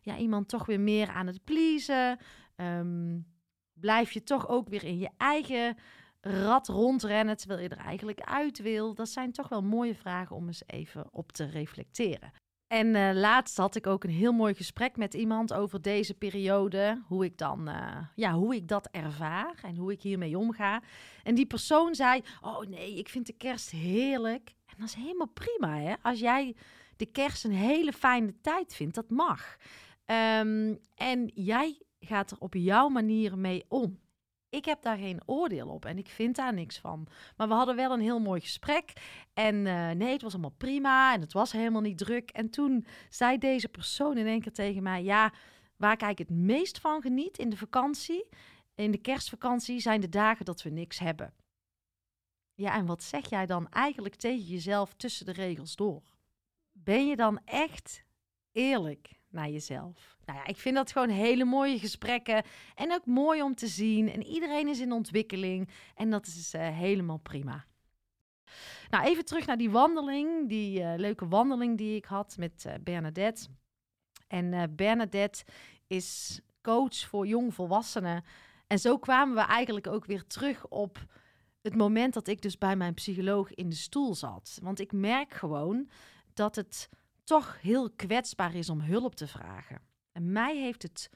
ja, 0.00 0.16
iemand 0.16 0.48
toch 0.48 0.66
weer 0.66 0.80
meer 0.80 1.08
aan 1.08 1.26
het 1.26 1.44
pleasen? 1.44 2.18
Um, 2.56 3.26
blijf 3.72 4.12
je 4.12 4.22
toch 4.22 4.48
ook 4.48 4.68
weer 4.68 4.84
in 4.84 4.98
je 4.98 5.10
eigen 5.16 5.76
rat 6.20 6.68
rondrennen 6.68 7.36
terwijl 7.36 7.60
je 7.60 7.68
er 7.68 7.84
eigenlijk 7.84 8.20
uit 8.20 8.58
wil? 8.58 8.94
Dat 8.94 9.08
zijn 9.08 9.32
toch 9.32 9.48
wel 9.48 9.62
mooie 9.62 9.94
vragen 9.94 10.36
om 10.36 10.46
eens 10.46 10.62
even 10.66 11.06
op 11.10 11.32
te 11.32 11.44
reflecteren. 11.44 12.32
En 12.66 12.86
uh, 12.86 13.10
laatst 13.14 13.56
had 13.56 13.74
ik 13.74 13.86
ook 13.86 14.04
een 14.04 14.10
heel 14.10 14.32
mooi 14.32 14.54
gesprek 14.54 14.96
met 14.96 15.14
iemand 15.14 15.52
over 15.52 15.82
deze 15.82 16.14
periode. 16.14 17.02
Hoe 17.06 17.24
ik 17.24 17.38
dan, 17.38 17.68
uh, 17.68 17.96
ja, 18.14 18.32
hoe 18.32 18.54
ik 18.54 18.68
dat 18.68 18.88
ervaar 18.90 19.60
en 19.62 19.76
hoe 19.76 19.92
ik 19.92 20.02
hiermee 20.02 20.38
omga. 20.38 20.82
En 21.22 21.34
die 21.34 21.46
persoon 21.46 21.94
zei: 21.94 22.22
Oh 22.40 22.60
nee, 22.60 22.94
ik 22.94 23.08
vind 23.08 23.26
de 23.26 23.32
kerst 23.32 23.70
heerlijk. 23.70 24.54
En 24.66 24.74
dat 24.78 24.88
is 24.88 24.94
helemaal 24.94 25.30
prima, 25.34 25.78
hè? 25.78 25.94
Als 26.02 26.20
jij 26.20 26.56
de 26.96 27.06
kerst 27.06 27.44
een 27.44 27.52
hele 27.52 27.92
fijne 27.92 28.34
tijd 28.40 28.74
vindt, 28.74 28.94
dat 28.94 29.10
mag. 29.10 29.56
Um, 30.06 30.78
en 30.94 31.30
jij 31.34 31.82
gaat 32.00 32.30
er 32.30 32.36
op 32.40 32.54
jouw 32.54 32.88
manier 32.88 33.38
mee 33.38 33.64
om. 33.68 33.98
Ik 34.50 34.64
heb 34.64 34.82
daar 34.82 34.96
geen 34.96 35.20
oordeel 35.26 35.68
op 35.68 35.84
en 35.84 35.98
ik 35.98 36.08
vind 36.08 36.36
daar 36.36 36.54
niks 36.54 36.78
van. 36.78 37.06
Maar 37.36 37.48
we 37.48 37.54
hadden 37.54 37.76
wel 37.76 37.92
een 37.92 38.00
heel 38.00 38.20
mooi 38.20 38.40
gesprek. 38.40 38.92
En 39.34 39.54
uh, 39.54 39.90
nee, 39.90 40.12
het 40.12 40.22
was 40.22 40.32
allemaal 40.32 40.54
prima 40.56 41.14
en 41.14 41.20
het 41.20 41.32
was 41.32 41.52
helemaal 41.52 41.80
niet 41.80 41.98
druk. 41.98 42.30
En 42.30 42.50
toen 42.50 42.86
zei 43.08 43.38
deze 43.38 43.68
persoon 43.68 44.18
in 44.18 44.26
één 44.26 44.40
keer 44.40 44.52
tegen 44.52 44.82
mij: 44.82 45.02
Ja, 45.02 45.32
waar 45.76 46.10
ik 46.10 46.18
het 46.18 46.30
meest 46.30 46.78
van 46.80 47.02
geniet 47.02 47.38
in 47.38 47.50
de 47.50 47.56
vakantie, 47.56 48.28
in 48.74 48.90
de 48.90 48.98
kerstvakantie, 48.98 49.80
zijn 49.80 50.00
de 50.00 50.08
dagen 50.08 50.44
dat 50.44 50.62
we 50.62 50.70
niks 50.70 50.98
hebben. 50.98 51.34
Ja, 52.54 52.74
en 52.74 52.86
wat 52.86 53.02
zeg 53.02 53.28
jij 53.28 53.46
dan 53.46 53.68
eigenlijk 53.68 54.14
tegen 54.14 54.44
jezelf 54.44 54.94
tussen 54.94 55.26
de 55.26 55.32
regels 55.32 55.76
door? 55.76 56.02
Ben 56.72 57.06
je 57.06 57.16
dan 57.16 57.40
echt 57.44 58.04
eerlijk 58.52 59.20
naar 59.28 59.48
jezelf? 59.48 60.17
Nou 60.28 60.40
ja, 60.40 60.46
ik 60.46 60.56
vind 60.56 60.74
dat 60.74 60.92
gewoon 60.92 61.08
hele 61.08 61.44
mooie 61.44 61.78
gesprekken 61.78 62.42
en 62.74 62.92
ook 62.92 63.06
mooi 63.06 63.42
om 63.42 63.54
te 63.54 63.66
zien. 63.66 64.12
En 64.12 64.24
iedereen 64.24 64.68
is 64.68 64.80
in 64.80 64.92
ontwikkeling 64.92 65.68
en 65.94 66.10
dat 66.10 66.26
is 66.26 66.54
uh, 66.54 66.68
helemaal 66.68 67.18
prima. 67.18 67.64
Nou, 68.90 69.04
even 69.04 69.24
terug 69.24 69.46
naar 69.46 69.56
die 69.56 69.70
wandeling, 69.70 70.48
die 70.48 70.80
uh, 70.80 70.92
leuke 70.96 71.28
wandeling 71.28 71.78
die 71.78 71.96
ik 71.96 72.04
had 72.04 72.36
met 72.38 72.64
uh, 72.66 72.72
Bernadette. 72.80 73.48
En 74.26 74.74
Bernadette 74.76 75.44
is 75.86 76.40
coach 76.62 76.96
voor 76.96 77.26
jongvolwassenen. 77.26 78.24
En 78.66 78.78
zo 78.78 78.98
kwamen 78.98 79.34
we 79.34 79.40
eigenlijk 79.40 79.86
ook 79.86 80.04
weer 80.04 80.26
terug 80.26 80.66
op 80.66 81.06
het 81.62 81.76
moment 81.76 82.14
dat 82.14 82.28
ik 82.28 82.42
dus 82.42 82.58
bij 82.58 82.76
mijn 82.76 82.94
psycholoog 82.94 83.54
in 83.54 83.68
de 83.68 83.76
stoel 83.76 84.14
zat. 84.14 84.58
Want 84.62 84.80
ik 84.80 84.92
merk 84.92 85.34
gewoon 85.34 85.88
dat 86.34 86.56
het 86.56 86.88
toch 87.24 87.60
heel 87.60 87.90
kwetsbaar 87.90 88.54
is 88.54 88.70
om 88.70 88.80
hulp 88.80 89.14
te 89.14 89.26
vragen. 89.26 89.87
Mij 90.20 90.56
heeft 90.56 90.82
het 90.82 91.10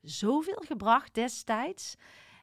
zoveel 0.00 0.62
gebracht 0.66 1.14
destijds. 1.14 1.94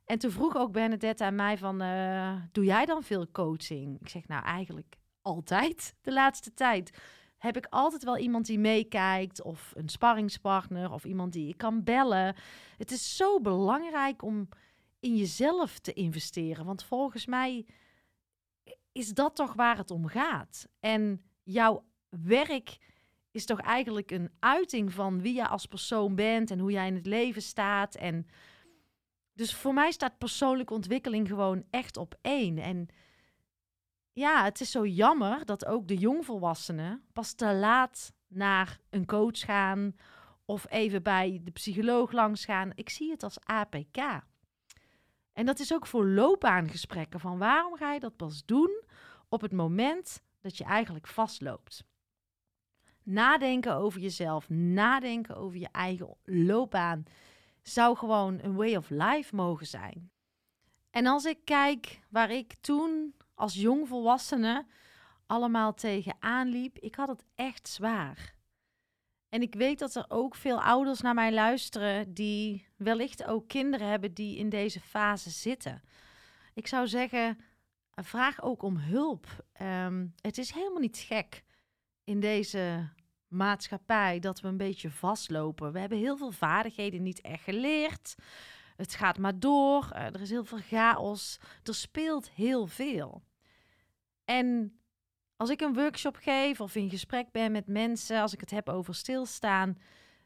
En 0.06 0.20
toen 0.20 0.32
vroeg 0.32 0.56
ook 0.56 0.72
Bernadette 0.72 1.24
aan 1.24 1.36
mij 1.36 1.58
van, 1.58 1.82
uh, 1.82 2.36
doe 2.52 2.66
jij 2.66 2.86
dan 2.86 3.04
veel 3.04 3.32
coaching? 3.32 4.00
Ik 4.02 4.10
zeg, 4.10 4.28
nou 4.28 4.44
eigenlijk 4.44 4.96
altijd 5.22 5.96
de 6.02 6.14
laatste 6.14 6.54
tijd. 6.54 6.98
Heb 7.38 7.58
ik 7.58 7.68
altijd 7.70 8.04
wel 8.04 8.18
iemand 8.18 8.46
die 8.46 8.60
meekijkt 8.60 9.42
of 9.42 9.72
een 9.76 9.90
sparringspartner 9.90 10.92
of 10.92 11.06
iemand 11.06 11.34
die 11.34 11.48
ik 11.48 11.58
kan 11.58 11.84
bellen. 11.84 12.36
Het 12.78 12.92
is 12.92 13.16
zo 13.16 13.40
belangrijk 13.42 14.22
om 14.24 14.50
in 15.00 15.16
jezelf 15.16 15.80
te 15.80 15.94
investeren. 15.94 16.66
Want 16.66 16.84
volgens 16.84 17.26
mij 17.26 17.66
is 18.92 19.14
dat 19.14 19.36
toch 19.36 19.54
waar 19.54 19.78
het 19.78 19.92
om 19.92 20.08
gaat. 20.08 20.68
En 20.80 21.22
jouw 21.44 21.84
werk 22.10 22.78
is 23.36 23.46
toch 23.46 23.60
eigenlijk 23.60 24.12
een 24.12 24.32
uiting 24.40 24.94
van 24.94 25.22
wie 25.22 25.34
je 25.34 25.48
als 25.48 25.66
persoon 25.66 26.16
bent 26.16 26.52
en 26.52 26.60
hoe 26.60 26.72
jij 26.72 26.88
in 26.88 26.96
het 26.96 27.06
leven 27.06 27.42
staat. 27.42 27.96
En 27.96 28.28
dus 29.34 29.56
voor 29.56 29.74
mij 29.74 29.92
staat 29.92 30.18
persoonlijke 30.18 30.74
ontwikkeling 30.74 31.28
gewoon 31.28 31.64
echt 31.70 31.98
op 31.98 32.16
één. 32.22 32.58
En 32.58 32.88
ja, 34.12 34.44
het 34.44 34.62
is 34.62 34.72
zo 34.72 34.86
jammer 34.86 35.46
dat 35.46 35.66
ook 35.66 35.88
de 35.88 35.98
jongvolwassenen 35.98 37.04
pas 37.14 37.34
te 37.34 37.54
laat 37.54 38.14
naar 38.28 38.80
een 38.90 39.06
coach 39.06 39.40
gaan 39.40 39.96
of 40.46 40.66
even 40.70 41.04
bij 41.04 41.42
de 41.44 41.52
psycholoog 41.52 42.12
langs 42.12 42.46
gaan. 42.46 42.72
Ik 42.76 42.90
zie 42.90 43.12
het 43.12 43.24
als 43.24 43.40
APK. 43.40 44.24
En 45.34 45.46
dat 45.46 45.60
is 45.60 45.74
ook 45.74 45.88
voor 45.88 46.06
loopbaangesprekken 46.06 47.20
van 47.20 47.38
waarom 47.38 47.76
ga 47.76 47.94
je 47.94 48.00
dat 48.00 48.16
pas 48.16 48.46
doen 48.46 48.84
op 49.30 49.42
het 49.42 49.52
moment 49.52 50.24
dat 50.42 50.58
je 50.58 50.64
eigenlijk 50.64 51.08
vastloopt. 51.08 51.84
Nadenken 53.06 53.76
over 53.76 54.02
jezelf, 54.02 54.50
nadenken 54.50 55.36
over 55.36 55.60
je 55.60 55.70
eigen 55.72 56.18
loopbaan, 56.24 57.04
zou 57.62 57.98
gewoon 57.98 58.40
een 58.42 58.56
way 58.56 58.76
of 58.76 58.90
life 58.90 59.36
mogen 59.36 59.68
zijn. 59.68 60.12
En 60.90 61.06
als 61.06 61.26
ik 61.26 61.38
kijk 61.44 62.02
waar 62.10 62.32
ik 62.32 62.54
toen 62.62 63.16
als 63.34 63.54
jongvolwassene 63.54 64.66
allemaal 65.26 65.74
tegenaan 65.74 66.48
liep. 66.48 66.78
Ik 66.80 66.96
had 66.96 67.08
het 67.08 67.26
echt 67.36 67.68
zwaar. 67.68 68.34
En 69.30 69.42
ik 69.42 69.56
weet 69.56 69.80
dat 69.80 69.96
er 69.96 70.06
ook 70.08 70.36
veel 70.36 70.62
ouders 70.62 71.02
naar 71.02 71.14
mij 71.14 71.34
luisteren 71.34 72.14
die 72.14 72.68
wellicht 72.76 73.26
ook 73.26 73.48
kinderen 73.48 73.88
hebben 73.88 74.14
die 74.14 74.38
in 74.38 74.50
deze 74.50 74.80
fase 74.80 75.30
zitten. 75.30 75.82
Ik 76.54 76.68
zou 76.68 76.88
zeggen, 76.88 77.40
vraag 77.92 78.42
ook 78.42 78.64
om 78.64 78.78
hulp. 78.78 79.46
Ehm, 79.54 80.08
het 80.22 80.38
is 80.38 80.52
helemaal 80.52 80.82
niet 80.82 80.98
gek 80.98 81.44
in 82.06 82.20
deze 82.20 82.90
maatschappij 83.28 84.20
dat 84.20 84.42
we 84.42 84.48
een 84.48 84.58
beetje 84.58 84.92
vastlopen. 84.92 85.72
We 85.72 85.80
hebben 85.80 85.98
heel 85.98 86.18
veel 86.18 86.32
vaardigheden 86.32 87.04
niet 87.04 87.22
echt 87.22 87.44
geleerd. 87.44 88.16
Het 88.76 88.94
gaat 88.94 89.18
maar 89.18 89.40
door. 89.40 89.90
Eh, 89.92 90.06
er 90.06 90.22
is 90.22 90.30
heel 90.30 90.46
veel 90.46 90.62
chaos. 90.68 91.40
Er 91.64 91.76
speelt 91.76 92.30
heel 92.30 92.68
veel. 92.68 93.24
En 94.26 94.80
als 95.36 95.50
ik 95.50 95.62
een 95.62 95.74
workshop 95.74 96.16
geef 96.16 96.62
of 96.62 96.76
in 96.76 96.90
gesprek 96.90 97.32
ben 97.32 97.52
met 97.52 97.68
mensen, 97.68 98.22
als 98.22 98.34
ik 98.34 98.40
het 98.40 98.52
heb 98.52 98.70
over 98.70 98.96
stilstaan, 98.96 99.78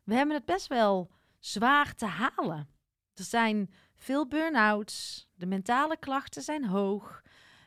we 0.03 0.13
hebben 0.15 0.35
het 0.35 0.45
best 0.45 0.67
wel 0.67 1.11
zwaar 1.39 1.95
te 1.95 2.05
halen. 2.05 2.69
Er 3.13 3.23
zijn 3.23 3.73
veel 3.95 4.27
burn-outs, 4.27 5.27
de 5.35 5.45
mentale 5.45 5.97
klachten 5.97 6.41
zijn 6.41 6.65
hoog. 6.65 7.21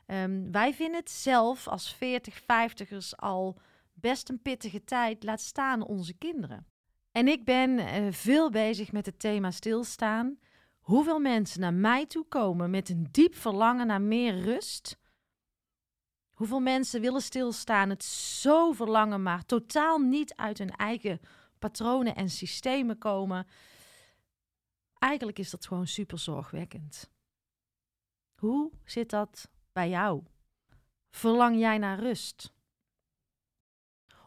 Ehm, 0.07 0.51
wij 0.51 0.75
vinden 0.75 1.01
het 1.01 1.11
zelf 1.11 1.69
als 1.69 1.95
40, 1.95 2.41
50ers 2.41 3.17
al 3.17 3.61
best 3.93 4.29
een 4.29 4.43
pittige 4.43 4.85
tijd, 4.85 5.23
laat 5.23 5.41
staan 5.41 5.83
onze 5.83 6.15
kinderen. 6.15 6.67
En 7.11 7.29
ik 7.29 7.45
ben 7.45 7.71
uh, 7.71 8.13
veel 8.13 8.51
bezig 8.51 8.93
met 8.93 9.07
het 9.07 9.19
thema 9.19 9.51
stilstaan. 9.51 10.39
Hoeveel 10.81 11.19
mensen 11.19 11.61
naar 11.61 11.75
mij 11.75 12.07
toe 12.07 12.25
komen 12.29 12.71
met 12.71 12.89
een 12.89 13.09
diep 13.11 13.35
verlangen 13.35 13.87
naar 13.87 14.03
meer 14.03 14.41
rust. 14.41 14.99
Hoeveel 16.33 16.61
mensen 16.61 17.01
willen 17.01 17.23
stilstaan, 17.23 17.91
het 17.91 18.05
zo 18.05 18.73
verlangen, 18.73 19.23
maar 19.23 19.45
totaal 19.45 19.99
niet 19.99 20.35
uit 20.35 20.59
hun 20.59 20.71
eigen 20.71 21.21
patronen 21.59 22.15
en 22.15 22.29
systemen 22.29 22.99
komen. 22.99 23.47
Eigenlijk 24.99 25.39
is 25.39 25.51
dat 25.51 25.67
gewoon 25.67 25.87
super 25.87 26.19
zorgwekkend. 26.19 27.11
Hoe 28.35 28.73
zit 28.85 29.11
dat 29.11 29.51
bij 29.73 29.89
jou? 29.89 30.23
Verlang 31.11 31.59
jij 31.59 31.79
naar 31.79 31.99
rust? 31.99 32.53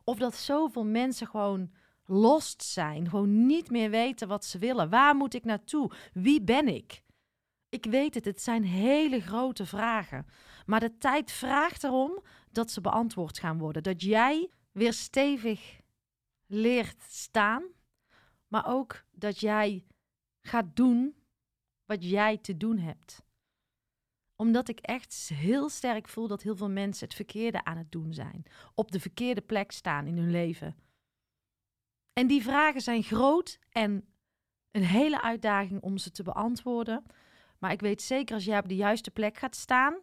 Of 0.05 0.17
dat 0.17 0.35
zoveel 0.35 0.85
mensen 0.85 1.27
gewoon 1.27 1.71
lost 2.05 2.63
zijn, 2.63 3.09
gewoon 3.09 3.45
niet 3.45 3.69
meer 3.69 3.89
weten 3.89 4.27
wat 4.27 4.45
ze 4.45 4.57
willen. 4.57 4.89
Waar 4.89 5.15
moet 5.15 5.33
ik 5.33 5.43
naartoe? 5.43 5.91
Wie 6.13 6.41
ben 6.41 6.67
ik? 6.67 7.03
Ik 7.69 7.85
weet 7.85 8.13
het, 8.13 8.25
het 8.25 8.41
zijn 8.41 8.63
hele 8.63 9.21
grote 9.21 9.65
vragen. 9.65 10.25
Maar 10.65 10.79
de 10.79 10.97
tijd 10.97 11.31
vraagt 11.31 11.83
erom 11.83 12.23
dat 12.51 12.71
ze 12.71 12.81
beantwoord 12.81 13.39
gaan 13.39 13.57
worden. 13.57 13.83
Dat 13.83 14.01
jij 14.01 14.49
weer 14.71 14.93
stevig 14.93 15.79
leert 16.45 17.03
staan, 17.03 17.63
maar 18.47 18.67
ook 18.67 19.03
dat 19.11 19.39
jij 19.39 19.85
gaat 20.41 20.75
doen 20.75 21.15
wat 21.85 22.03
jij 22.09 22.37
te 22.37 22.57
doen 22.57 22.77
hebt 22.77 23.24
omdat 24.35 24.69
ik 24.69 24.79
echt 24.79 25.29
heel 25.33 25.69
sterk 25.69 26.07
voel 26.07 26.27
dat 26.27 26.41
heel 26.41 26.55
veel 26.55 26.69
mensen 26.69 27.05
het 27.05 27.15
verkeerde 27.15 27.63
aan 27.63 27.77
het 27.77 27.91
doen 27.91 28.13
zijn. 28.13 28.43
Op 28.75 28.91
de 28.91 28.99
verkeerde 28.99 29.41
plek 29.41 29.71
staan 29.71 30.07
in 30.07 30.17
hun 30.17 30.31
leven. 30.31 30.75
En 32.13 32.27
die 32.27 32.43
vragen 32.43 32.81
zijn 32.81 33.03
groot 33.03 33.59
en 33.69 34.05
een 34.71 34.83
hele 34.83 35.21
uitdaging 35.21 35.81
om 35.81 35.97
ze 35.97 36.11
te 36.11 36.23
beantwoorden. 36.23 37.05
Maar 37.59 37.71
ik 37.71 37.81
weet 37.81 38.01
zeker 38.01 38.35
als 38.35 38.45
jij 38.45 38.59
op 38.59 38.67
de 38.67 38.75
juiste 38.75 39.11
plek 39.11 39.37
gaat 39.37 39.55
staan, 39.55 39.95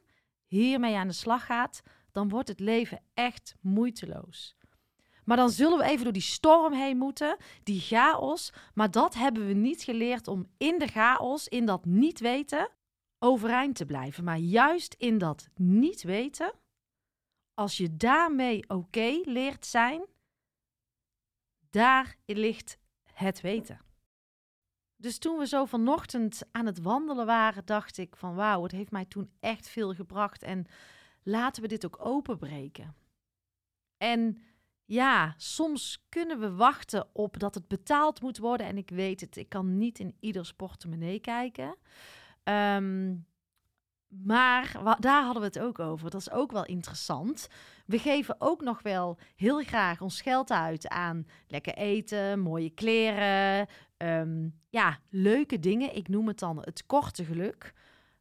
hiermee 0.46 0.96
aan 0.96 1.08
de 1.08 1.14
slag 1.14 1.46
gaat, 1.46 1.82
dan 2.12 2.28
wordt 2.28 2.48
het 2.48 2.60
leven 2.60 3.02
echt 3.14 3.54
moeiteloos. 3.60 4.56
Maar 5.24 5.36
dan 5.36 5.50
zullen 5.50 5.78
we 5.78 5.84
even 5.84 6.04
door 6.04 6.12
die 6.12 6.22
storm 6.22 6.72
heen 6.72 6.96
moeten, 6.96 7.36
die 7.62 7.80
chaos. 7.80 8.52
Maar 8.74 8.90
dat 8.90 9.14
hebben 9.14 9.46
we 9.46 9.52
niet 9.52 9.82
geleerd 9.82 10.28
om 10.28 10.46
in 10.58 10.78
de 10.78 10.86
chaos, 10.86 11.48
in 11.48 11.66
dat 11.66 11.84
niet 11.84 12.20
weten, 12.20 12.70
overeind 13.22 13.76
te 13.76 13.86
blijven. 13.86 14.24
Maar 14.24 14.38
juist 14.38 14.94
in 14.98 15.18
dat 15.18 15.48
niet 15.54 16.02
weten, 16.02 16.52
als 17.54 17.76
je 17.76 17.96
daarmee 17.96 18.68
oké 18.68 19.20
leert 19.24 19.66
zijn, 19.66 20.04
daar 21.70 22.16
ligt 22.26 22.78
het 23.12 23.40
weten. 23.40 23.80
Dus 24.96 25.18
toen 25.18 25.38
we 25.38 25.46
zo 25.46 25.64
vanochtend 25.64 26.42
aan 26.50 26.66
het 26.66 26.80
wandelen 26.80 27.26
waren, 27.26 27.64
dacht 27.64 27.98
ik 27.98 28.16
van 28.16 28.34
wauw, 28.34 28.62
het 28.62 28.72
heeft 28.72 28.90
mij 28.90 29.04
toen 29.04 29.30
echt 29.40 29.68
veel 29.68 29.94
gebracht 29.94 30.42
en 30.42 30.66
laten 31.22 31.62
we 31.62 31.68
dit 31.68 31.84
ook 31.84 32.06
openbreken. 32.06 32.94
En 33.96 34.42
ja, 34.84 35.34
soms 35.36 36.04
kunnen 36.08 36.40
we 36.40 36.54
wachten 36.54 37.08
op 37.12 37.38
dat 37.38 37.54
het 37.54 37.68
betaald 37.68 38.20
moet 38.20 38.38
worden 38.38 38.66
en 38.66 38.76
ik 38.76 38.90
weet 38.90 39.20
het, 39.20 39.36
ik 39.36 39.48
kan 39.48 39.78
niet 39.78 39.98
in 39.98 40.16
ieders 40.20 40.52
portemonnee 40.52 41.20
kijken. 41.20 41.76
Ehm, 42.42 43.14
maar 44.08 44.96
daar 44.98 45.22
hadden 45.22 45.42
we 45.42 45.48
het 45.48 45.58
ook 45.58 45.78
over. 45.78 46.10
Dat 46.10 46.20
is 46.20 46.30
ook 46.30 46.52
wel 46.52 46.64
interessant. 46.64 47.48
We 47.86 47.98
geven 47.98 48.36
ook 48.38 48.60
nog 48.60 48.82
wel 48.82 49.18
heel 49.36 49.62
graag 49.62 50.00
ons 50.00 50.20
geld 50.20 50.50
uit 50.50 50.88
aan 50.88 51.26
lekker 51.46 51.74
eten, 51.74 52.40
mooie 52.40 52.70
kleren, 52.70 53.66
ehm, 53.96 54.48
ja, 54.68 54.98
leuke 55.10 55.58
dingen. 55.58 55.96
Ik 55.96 56.08
noem 56.08 56.28
het 56.28 56.38
dan 56.38 56.58
het 56.58 56.86
korte 56.86 57.24
geluk. 57.24 57.72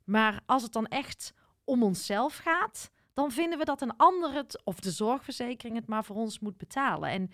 Maar 0.04 0.42
als 0.46 0.64
het 0.64 0.74
dan 0.74 0.86
echt 0.86 1.34
om 1.64 1.84
onszelf 1.84 2.38
gaat, 2.38 2.92
dan 3.14 3.32
vinden 3.32 3.58
we 3.58 3.66
dat 3.66 3.82
een 3.82 3.98
ander 3.98 4.34
het, 4.34 4.62
of 4.64 4.80
de 4.80 4.92
zorgverzekering 4.92 5.76
het 5.76 5.88
maar 5.88 6.06
voor 6.06 6.16
ons 6.16 6.40
moet 6.40 6.58
betalen. 6.58 7.10
En 7.10 7.32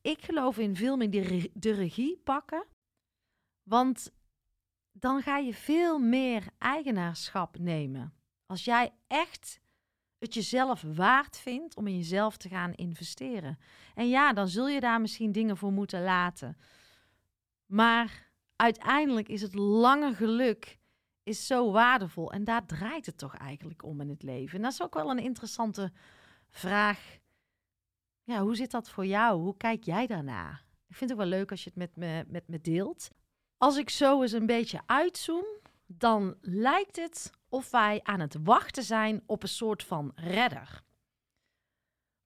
ik 0.00 0.24
geloof 0.24 0.58
in 0.58 0.76
veel 0.76 0.96
meer 0.96 1.10
de, 1.10 1.50
de 1.54 1.72
regie 1.72 2.20
pakken. 2.24 2.64
Want 3.62 4.10
dan 5.04 5.22
ga 5.22 5.36
je 5.36 5.54
veel 5.54 5.98
meer 5.98 6.46
eigenaarschap 6.58 7.58
nemen. 7.58 8.14
Als 8.46 8.64
jij 8.64 8.92
echt 9.06 9.60
het 10.18 10.34
jezelf 10.34 10.82
waard 10.82 11.36
vindt 11.36 11.76
om 11.76 11.86
in 11.86 11.96
jezelf 11.96 12.36
te 12.36 12.48
gaan 12.48 12.74
investeren. 12.74 13.58
En 13.94 14.08
ja, 14.08 14.32
dan 14.32 14.48
zul 14.48 14.68
je 14.68 14.80
daar 14.80 15.00
misschien 15.00 15.32
dingen 15.32 15.56
voor 15.56 15.72
moeten 15.72 16.02
laten. 16.02 16.56
Maar 17.66 18.30
uiteindelijk 18.56 19.28
is 19.28 19.42
het 19.42 19.54
lange 19.54 20.14
geluk 20.14 20.78
is 21.22 21.46
zo 21.46 21.72
waardevol. 21.72 22.32
En 22.32 22.44
daar 22.44 22.66
draait 22.66 23.06
het 23.06 23.18
toch 23.18 23.36
eigenlijk 23.36 23.82
om 23.82 24.00
in 24.00 24.08
het 24.08 24.22
leven. 24.22 24.56
En 24.56 24.62
dat 24.62 24.72
is 24.72 24.82
ook 24.82 24.94
wel 24.94 25.10
een 25.10 25.18
interessante 25.18 25.92
vraag. 26.50 27.18
Ja, 28.22 28.42
hoe 28.42 28.56
zit 28.56 28.70
dat 28.70 28.90
voor 28.90 29.06
jou? 29.06 29.40
Hoe 29.40 29.56
kijk 29.56 29.84
jij 29.84 30.06
daarna? 30.06 30.60
Ik 30.88 30.96
vind 30.96 31.10
het 31.10 31.18
wel 31.18 31.28
leuk 31.28 31.50
als 31.50 31.64
je 31.64 31.70
het 31.74 31.78
met 31.78 31.96
me, 31.96 32.24
met 32.28 32.48
me 32.48 32.60
deelt. 32.60 33.10
Als 33.64 33.76
ik 33.76 33.90
zo 33.90 34.22
eens 34.22 34.32
een 34.32 34.46
beetje 34.46 34.80
uitzoom, 34.86 35.44
dan 35.86 36.36
lijkt 36.40 36.96
het 36.96 37.30
of 37.48 37.70
wij 37.70 38.00
aan 38.02 38.20
het 38.20 38.36
wachten 38.42 38.82
zijn 38.82 39.22
op 39.26 39.42
een 39.42 39.48
soort 39.48 39.84
van 39.84 40.12
redder. 40.14 40.82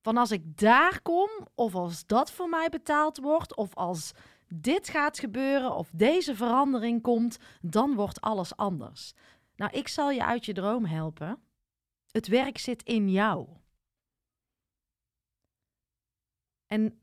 Van 0.01 0.17
als 0.17 0.31
ik 0.31 0.57
daar 0.57 1.01
kom, 1.01 1.29
of 1.55 1.75
als 1.75 2.05
dat 2.05 2.31
voor 2.31 2.49
mij 2.49 2.69
betaald 2.69 3.17
wordt, 3.17 3.55
of 3.55 3.75
als 3.75 4.11
dit 4.47 4.89
gaat 4.89 5.19
gebeuren, 5.19 5.75
of 5.75 5.89
deze 5.93 6.35
verandering 6.35 7.01
komt, 7.01 7.37
dan 7.61 7.95
wordt 7.95 8.21
alles 8.21 8.55
anders. 8.55 9.13
Nou, 9.55 9.71
ik 9.71 9.87
zal 9.87 10.11
je 10.11 10.25
uit 10.25 10.45
je 10.45 10.53
droom 10.53 10.85
helpen. 10.85 11.43
Het 12.11 12.27
werk 12.27 12.57
zit 12.57 12.83
in 12.83 13.11
jou. 13.11 13.47
En 16.67 17.01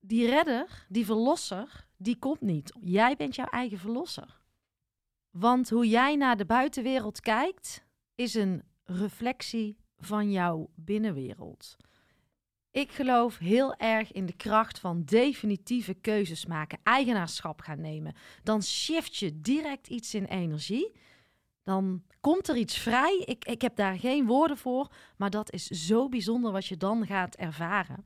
die 0.00 0.26
redder, 0.26 0.86
die 0.88 1.04
verlosser, 1.04 1.85
die 1.96 2.18
komt 2.18 2.40
niet. 2.40 2.72
Jij 2.80 3.16
bent 3.16 3.34
jouw 3.34 3.46
eigen 3.46 3.78
verlosser. 3.78 4.40
Want 5.30 5.70
hoe 5.70 5.88
jij 5.88 6.16
naar 6.16 6.36
de 6.36 6.46
buitenwereld 6.46 7.20
kijkt, 7.20 7.84
is 8.14 8.34
een 8.34 8.62
reflectie 8.84 9.76
van 9.98 10.30
jouw 10.30 10.70
binnenwereld. 10.74 11.76
Ik 12.70 12.92
geloof 12.92 13.38
heel 13.38 13.74
erg 13.74 14.12
in 14.12 14.26
de 14.26 14.36
kracht 14.36 14.78
van 14.78 15.04
definitieve 15.04 15.94
keuzes 15.94 16.46
maken, 16.46 16.78
eigenaarschap 16.82 17.60
gaan 17.60 17.80
nemen. 17.80 18.14
Dan 18.42 18.62
shift 18.62 19.16
je 19.16 19.40
direct 19.40 19.88
iets 19.88 20.14
in 20.14 20.24
energie. 20.24 20.92
Dan 21.62 22.02
komt 22.20 22.48
er 22.48 22.56
iets 22.56 22.78
vrij. 22.78 23.22
Ik, 23.24 23.44
ik 23.44 23.62
heb 23.62 23.76
daar 23.76 23.98
geen 23.98 24.26
woorden 24.26 24.56
voor, 24.56 24.90
maar 25.16 25.30
dat 25.30 25.52
is 25.52 25.66
zo 25.66 26.08
bijzonder 26.08 26.52
wat 26.52 26.66
je 26.66 26.76
dan 26.76 27.06
gaat 27.06 27.34
ervaren. 27.34 28.04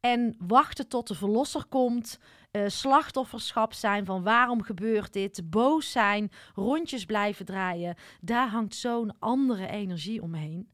En 0.00 0.34
wachten 0.38 0.88
tot 0.88 1.08
de 1.08 1.14
verlosser 1.14 1.64
komt, 1.64 2.18
uh, 2.52 2.68
slachtofferschap 2.68 3.72
zijn 3.72 4.04
van 4.04 4.22
waarom 4.22 4.62
gebeurt 4.62 5.12
dit, 5.12 5.50
boos 5.50 5.90
zijn, 5.90 6.30
rondjes 6.54 7.04
blijven 7.04 7.44
draaien. 7.44 7.96
Daar 8.20 8.48
hangt 8.48 8.74
zo'n 8.74 9.18
andere 9.18 9.66
energie 9.66 10.22
omheen. 10.22 10.70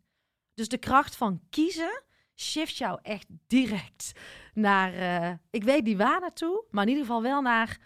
Dus 0.55 0.69
de 0.69 0.79
kracht 0.79 1.17
van 1.17 1.41
kiezen 1.51 2.03
shift 2.35 2.77
jou 2.77 2.99
echt 3.03 3.27
direct 3.47 4.13
naar, 4.55 4.95
uh, 4.95 5.33
ik 5.51 5.65
weet 5.65 5.85
niet 5.85 5.97
waar 5.97 6.21
naartoe, 6.21 6.65
maar 6.71 6.83
in 6.83 6.89
ieder 6.89 7.05
geval 7.05 7.23
wel 7.23 7.43
naar 7.43 7.79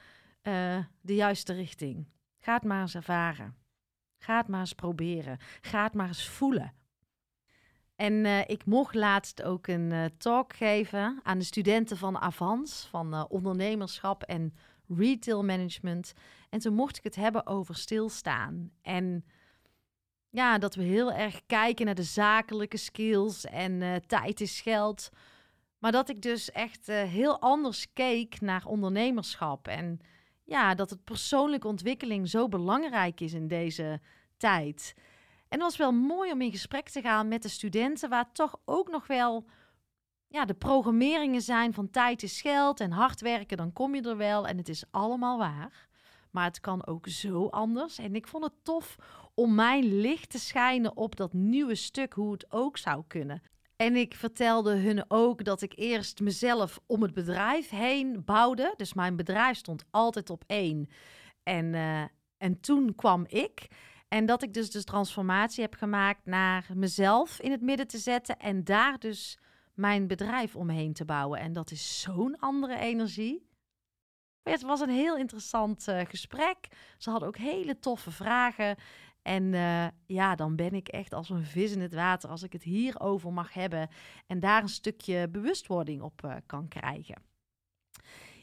uh, 0.42 0.78
de 1.00 1.14
juiste 1.14 1.52
richting. 1.52 2.08
Ga 2.38 2.54
het 2.54 2.64
maar 2.64 2.80
eens 2.80 2.94
ervaren. 2.94 3.56
Ga 4.18 4.36
het 4.36 4.48
maar 4.48 4.60
eens 4.60 4.72
proberen. 4.72 5.38
Ga 5.60 5.82
het 5.82 5.94
maar 5.94 6.06
eens 6.06 6.28
voelen. 6.28 6.74
En 8.00 8.24
eh, 8.24 8.40
ik 8.46 8.64
mocht 8.64 8.94
laatst 8.94 9.42
ook 9.42 9.66
een 9.66 9.90
uh, 9.92 10.04
talk 10.18 10.52
geven 10.52 11.20
aan 11.22 11.38
de 11.38 11.44
studenten 11.44 11.96
van 11.96 12.18
Avans, 12.18 12.86
van 12.90 13.14
uh, 13.14 13.24
ondernemerschap 13.28 14.22
en 14.22 14.54
retail 14.88 15.44
management. 15.44 16.12
En 16.50 16.58
toen 16.58 16.74
mocht 16.74 16.96
ik 16.96 17.04
het 17.04 17.14
hebben 17.14 17.46
over 17.46 17.76
stilstaan. 17.76 18.70
En 18.82 19.24
ja, 20.30 20.58
dat 20.58 20.74
we 20.74 20.82
heel 20.82 21.12
erg 21.12 21.40
kijken 21.46 21.86
naar 21.86 21.94
de 21.94 22.02
zakelijke 22.02 22.76
skills 22.76 23.44
en 23.44 24.02
tijd 24.06 24.40
is 24.40 24.60
geld. 24.60 25.10
Maar 25.78 25.92
dat 25.92 26.08
ik 26.08 26.22
dus 26.22 26.50
echt 26.50 26.86
heel 26.86 27.40
anders 27.40 27.92
keek 27.92 28.40
naar 28.40 28.66
ondernemerschap. 28.66 29.68
En 29.68 30.00
ja, 30.44 30.74
dat 30.74 30.90
het 30.90 31.04
persoonlijke 31.04 31.68
ontwikkeling 31.68 32.28
zo 32.28 32.48
belangrijk 32.48 33.20
is 33.20 33.32
in 33.32 33.48
deze 33.48 34.00
tijd. 34.36 34.94
En 35.50 35.58
het 35.58 35.60
was 35.60 35.76
wel 35.76 35.92
mooi 35.92 36.32
om 36.32 36.40
in 36.40 36.50
gesprek 36.50 36.88
te 36.88 37.00
gaan 37.00 37.28
met 37.28 37.42
de 37.42 37.48
studenten, 37.48 38.08
waar 38.08 38.32
toch 38.32 38.60
ook 38.64 38.90
nog 38.90 39.06
wel 39.06 39.44
ja, 40.26 40.44
de 40.44 40.54
programmeringen 40.54 41.40
zijn 41.40 41.74
van 41.74 41.90
tijd 41.90 42.22
is 42.22 42.40
geld 42.40 42.80
en 42.80 42.90
hard 42.90 43.20
werken, 43.20 43.56
dan 43.56 43.72
kom 43.72 43.94
je 43.94 44.02
er 44.02 44.16
wel. 44.16 44.46
En 44.46 44.56
het 44.56 44.68
is 44.68 44.84
allemaal 44.90 45.38
waar. 45.38 45.88
Maar 46.30 46.44
het 46.44 46.60
kan 46.60 46.86
ook 46.86 47.08
zo 47.08 47.46
anders. 47.46 47.98
En 47.98 48.14
ik 48.14 48.26
vond 48.26 48.44
het 48.44 48.52
tof 48.62 48.96
om 49.34 49.54
mijn 49.54 50.00
licht 50.00 50.30
te 50.30 50.38
schijnen 50.38 50.96
op 50.96 51.16
dat 51.16 51.32
nieuwe 51.32 51.74
stuk, 51.74 52.12
hoe 52.12 52.32
het 52.32 52.52
ook 52.52 52.76
zou 52.76 53.04
kunnen. 53.06 53.42
En 53.76 53.96
ik 53.96 54.14
vertelde 54.14 54.76
hun 54.76 55.04
ook 55.08 55.44
dat 55.44 55.62
ik 55.62 55.72
eerst 55.76 56.20
mezelf 56.20 56.80
om 56.86 57.02
het 57.02 57.14
bedrijf 57.14 57.68
heen 57.68 58.24
bouwde. 58.24 58.74
Dus 58.76 58.94
mijn 58.94 59.16
bedrijf 59.16 59.56
stond 59.56 59.84
altijd 59.90 60.30
op 60.30 60.44
één. 60.46 60.88
En, 61.42 61.72
uh, 61.72 62.02
en 62.36 62.60
toen 62.60 62.94
kwam 62.94 63.24
ik. 63.28 63.68
En 64.14 64.26
dat 64.26 64.42
ik 64.42 64.54
dus 64.54 64.70
de 64.70 64.84
transformatie 64.84 65.62
heb 65.62 65.74
gemaakt 65.74 66.26
naar 66.26 66.66
mezelf 66.74 67.40
in 67.40 67.50
het 67.50 67.60
midden 67.60 67.86
te 67.86 67.98
zetten 67.98 68.38
en 68.38 68.64
daar 68.64 68.98
dus 68.98 69.38
mijn 69.74 70.06
bedrijf 70.06 70.56
omheen 70.56 70.92
te 70.92 71.04
bouwen. 71.04 71.40
En 71.40 71.52
dat 71.52 71.70
is 71.70 72.00
zo'n 72.00 72.38
andere 72.38 72.78
energie. 72.78 73.48
Het 74.42 74.62
was 74.62 74.80
een 74.80 74.90
heel 74.90 75.16
interessant 75.16 75.88
uh, 75.88 76.00
gesprek. 76.04 76.68
Ze 76.98 77.10
hadden 77.10 77.28
ook 77.28 77.36
hele 77.36 77.78
toffe 77.78 78.10
vragen. 78.10 78.76
En 79.22 79.52
uh, 79.52 79.86
ja, 80.06 80.34
dan 80.34 80.56
ben 80.56 80.72
ik 80.72 80.88
echt 80.88 81.12
als 81.12 81.30
een 81.30 81.44
vis 81.44 81.72
in 81.72 81.80
het 81.80 81.94
water 81.94 82.30
als 82.30 82.42
ik 82.42 82.52
het 82.52 82.62
hierover 82.62 83.32
mag 83.32 83.52
hebben 83.52 83.88
en 84.26 84.40
daar 84.40 84.62
een 84.62 84.68
stukje 84.68 85.28
bewustwording 85.28 86.02
op 86.02 86.22
uh, 86.24 86.34
kan 86.46 86.68
krijgen. 86.68 87.22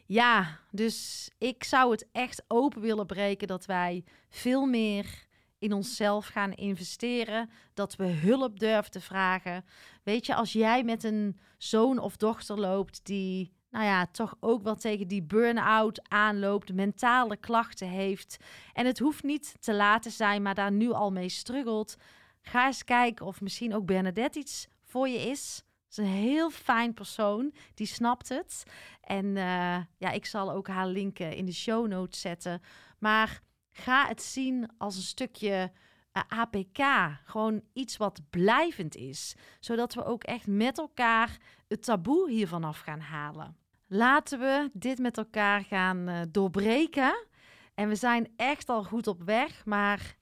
Ja, 0.05 0.59
dus 0.71 1.29
ik 1.37 1.63
zou 1.63 1.91
het 1.91 2.07
echt 2.11 2.43
open 2.47 2.81
willen 2.81 3.05
breken 3.05 3.47
dat 3.47 3.65
wij 3.65 4.03
veel 4.29 4.65
meer 4.65 5.26
in 5.59 5.73
onszelf 5.73 6.27
gaan 6.27 6.53
investeren, 6.53 7.49
dat 7.73 7.95
we 7.95 8.05
hulp 8.05 8.59
durven 8.59 8.91
te 8.91 9.01
vragen. 9.01 9.65
Weet 10.03 10.25
je, 10.25 10.35
als 10.35 10.51
jij 10.53 10.83
met 10.83 11.03
een 11.03 11.39
zoon 11.57 11.99
of 11.99 12.17
dochter 12.17 12.59
loopt 12.59 13.05
die, 13.05 13.51
nou 13.69 13.85
ja, 13.85 14.05
toch 14.05 14.35
ook 14.39 14.63
wel 14.63 14.75
tegen 14.75 15.07
die 15.07 15.23
burn-out 15.23 16.09
aanloopt, 16.09 16.73
mentale 16.73 17.37
klachten 17.37 17.87
heeft 17.87 18.37
en 18.73 18.85
het 18.85 18.99
hoeft 18.99 19.23
niet 19.23 19.55
te 19.59 19.73
laten 19.73 20.11
zijn, 20.11 20.41
maar 20.41 20.55
daar 20.55 20.71
nu 20.71 20.91
al 20.91 21.11
mee 21.11 21.29
struggelt, 21.29 21.95
ga 22.41 22.65
eens 22.65 22.83
kijken 22.83 23.25
of 23.25 23.41
misschien 23.41 23.75
ook 23.75 23.85
Bernadette 23.85 24.39
iets 24.39 24.67
voor 24.83 25.07
je 25.07 25.29
is. 25.29 25.63
Ze 25.87 26.01
is 26.01 26.07
een 26.07 26.13
heel 26.13 26.49
fijn 26.49 26.93
persoon, 26.93 27.53
die 27.73 27.87
snapt 27.87 28.29
het. 28.29 28.63
En 29.01 29.25
uh, 29.25 29.77
ja, 29.97 30.11
ik 30.11 30.25
zal 30.25 30.51
ook 30.51 30.67
haar 30.67 30.87
linken 30.87 31.35
in 31.35 31.45
de 31.45 31.53
show 31.53 31.87
notes 31.87 32.21
zetten. 32.21 32.61
Maar 32.99 33.41
Ga 33.79 34.07
het 34.07 34.21
zien 34.21 34.69
als 34.77 34.95
een 34.95 35.01
stukje 35.01 35.71
eh, 36.11 36.21
APK. 36.27 36.79
Gewoon 37.23 37.61
iets 37.73 37.97
wat 37.97 38.21
blijvend 38.29 38.95
is. 38.95 39.35
Zodat 39.59 39.93
we 39.93 40.05
ook 40.05 40.23
echt 40.23 40.47
met 40.47 40.77
elkaar 40.77 41.37
het 41.67 41.83
taboe 41.83 42.29
hiervan 42.29 42.63
af 42.63 42.79
gaan 42.79 42.99
halen. 42.99 43.57
Laten 43.87 44.39
we 44.39 44.69
dit 44.73 44.97
met 44.97 45.17
elkaar 45.17 45.63
gaan 45.63 46.09
uh, 46.09 46.21
doorbreken. 46.29 47.25
En 47.73 47.87
we 47.87 47.95
zijn 47.95 48.33
echt 48.35 48.69
al 48.69 48.83
goed 48.83 49.07
op 49.07 49.23
weg. 49.23 49.65
Maar 49.65 50.15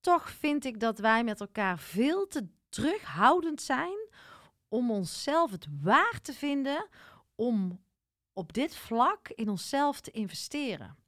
toch 0.00 0.30
vind 0.30 0.64
ik 0.64 0.80
dat 0.80 0.98
wij 0.98 1.24
met 1.24 1.40
elkaar 1.40 1.78
veel 1.78 2.26
te 2.26 2.46
terughoudend 2.68 3.62
zijn 3.62 4.08
om 4.68 4.90
onszelf 4.90 5.50
het 5.50 5.66
waar 5.82 6.20
te 6.22 6.32
vinden 6.32 6.88
om 7.34 7.84
op 8.32 8.52
dit 8.52 8.76
vlak 8.76 9.28
in 9.28 9.48
onszelf 9.48 10.00
te 10.00 10.10
investeren. 10.10 11.03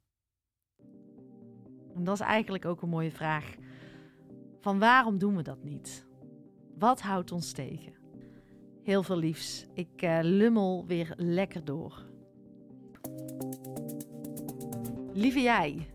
En 1.97 2.03
dat 2.03 2.13
is 2.13 2.25
eigenlijk 2.25 2.65
ook 2.65 2.81
een 2.81 2.89
mooie 2.89 3.11
vraag. 3.11 3.55
Van 4.59 4.79
waarom 4.79 5.17
doen 5.17 5.35
we 5.35 5.41
dat 5.41 5.63
niet? 5.63 6.05
Wat 6.77 7.01
houdt 7.01 7.31
ons 7.31 7.51
tegen? 7.51 7.93
Heel 8.83 9.03
veel 9.03 9.17
liefs. 9.17 9.65
Ik 9.73 10.01
uh, 10.01 10.19
lummel 10.21 10.85
weer 10.87 11.13
lekker 11.15 11.65
door. 11.65 12.05
Lieve 15.13 15.41
jij, 15.41 15.87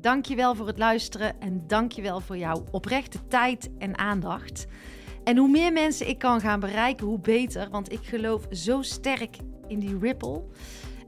dankjewel 0.00 0.54
voor 0.54 0.66
het 0.66 0.78
luisteren 0.78 1.40
en 1.40 1.66
dankjewel 1.66 2.20
voor 2.20 2.36
jouw 2.36 2.64
oprechte 2.70 3.26
tijd 3.26 3.70
en 3.78 3.98
aandacht. 3.98 4.66
En 5.24 5.36
hoe 5.36 5.48
meer 5.48 5.72
mensen 5.72 6.08
ik 6.08 6.18
kan 6.18 6.40
gaan 6.40 6.60
bereiken, 6.60 7.06
hoe 7.06 7.20
beter, 7.20 7.70
want 7.70 7.92
ik 7.92 8.02
geloof 8.02 8.46
zo 8.50 8.82
sterk 8.82 9.36
in 9.66 9.78
die 9.78 9.98
ripple. 9.98 10.42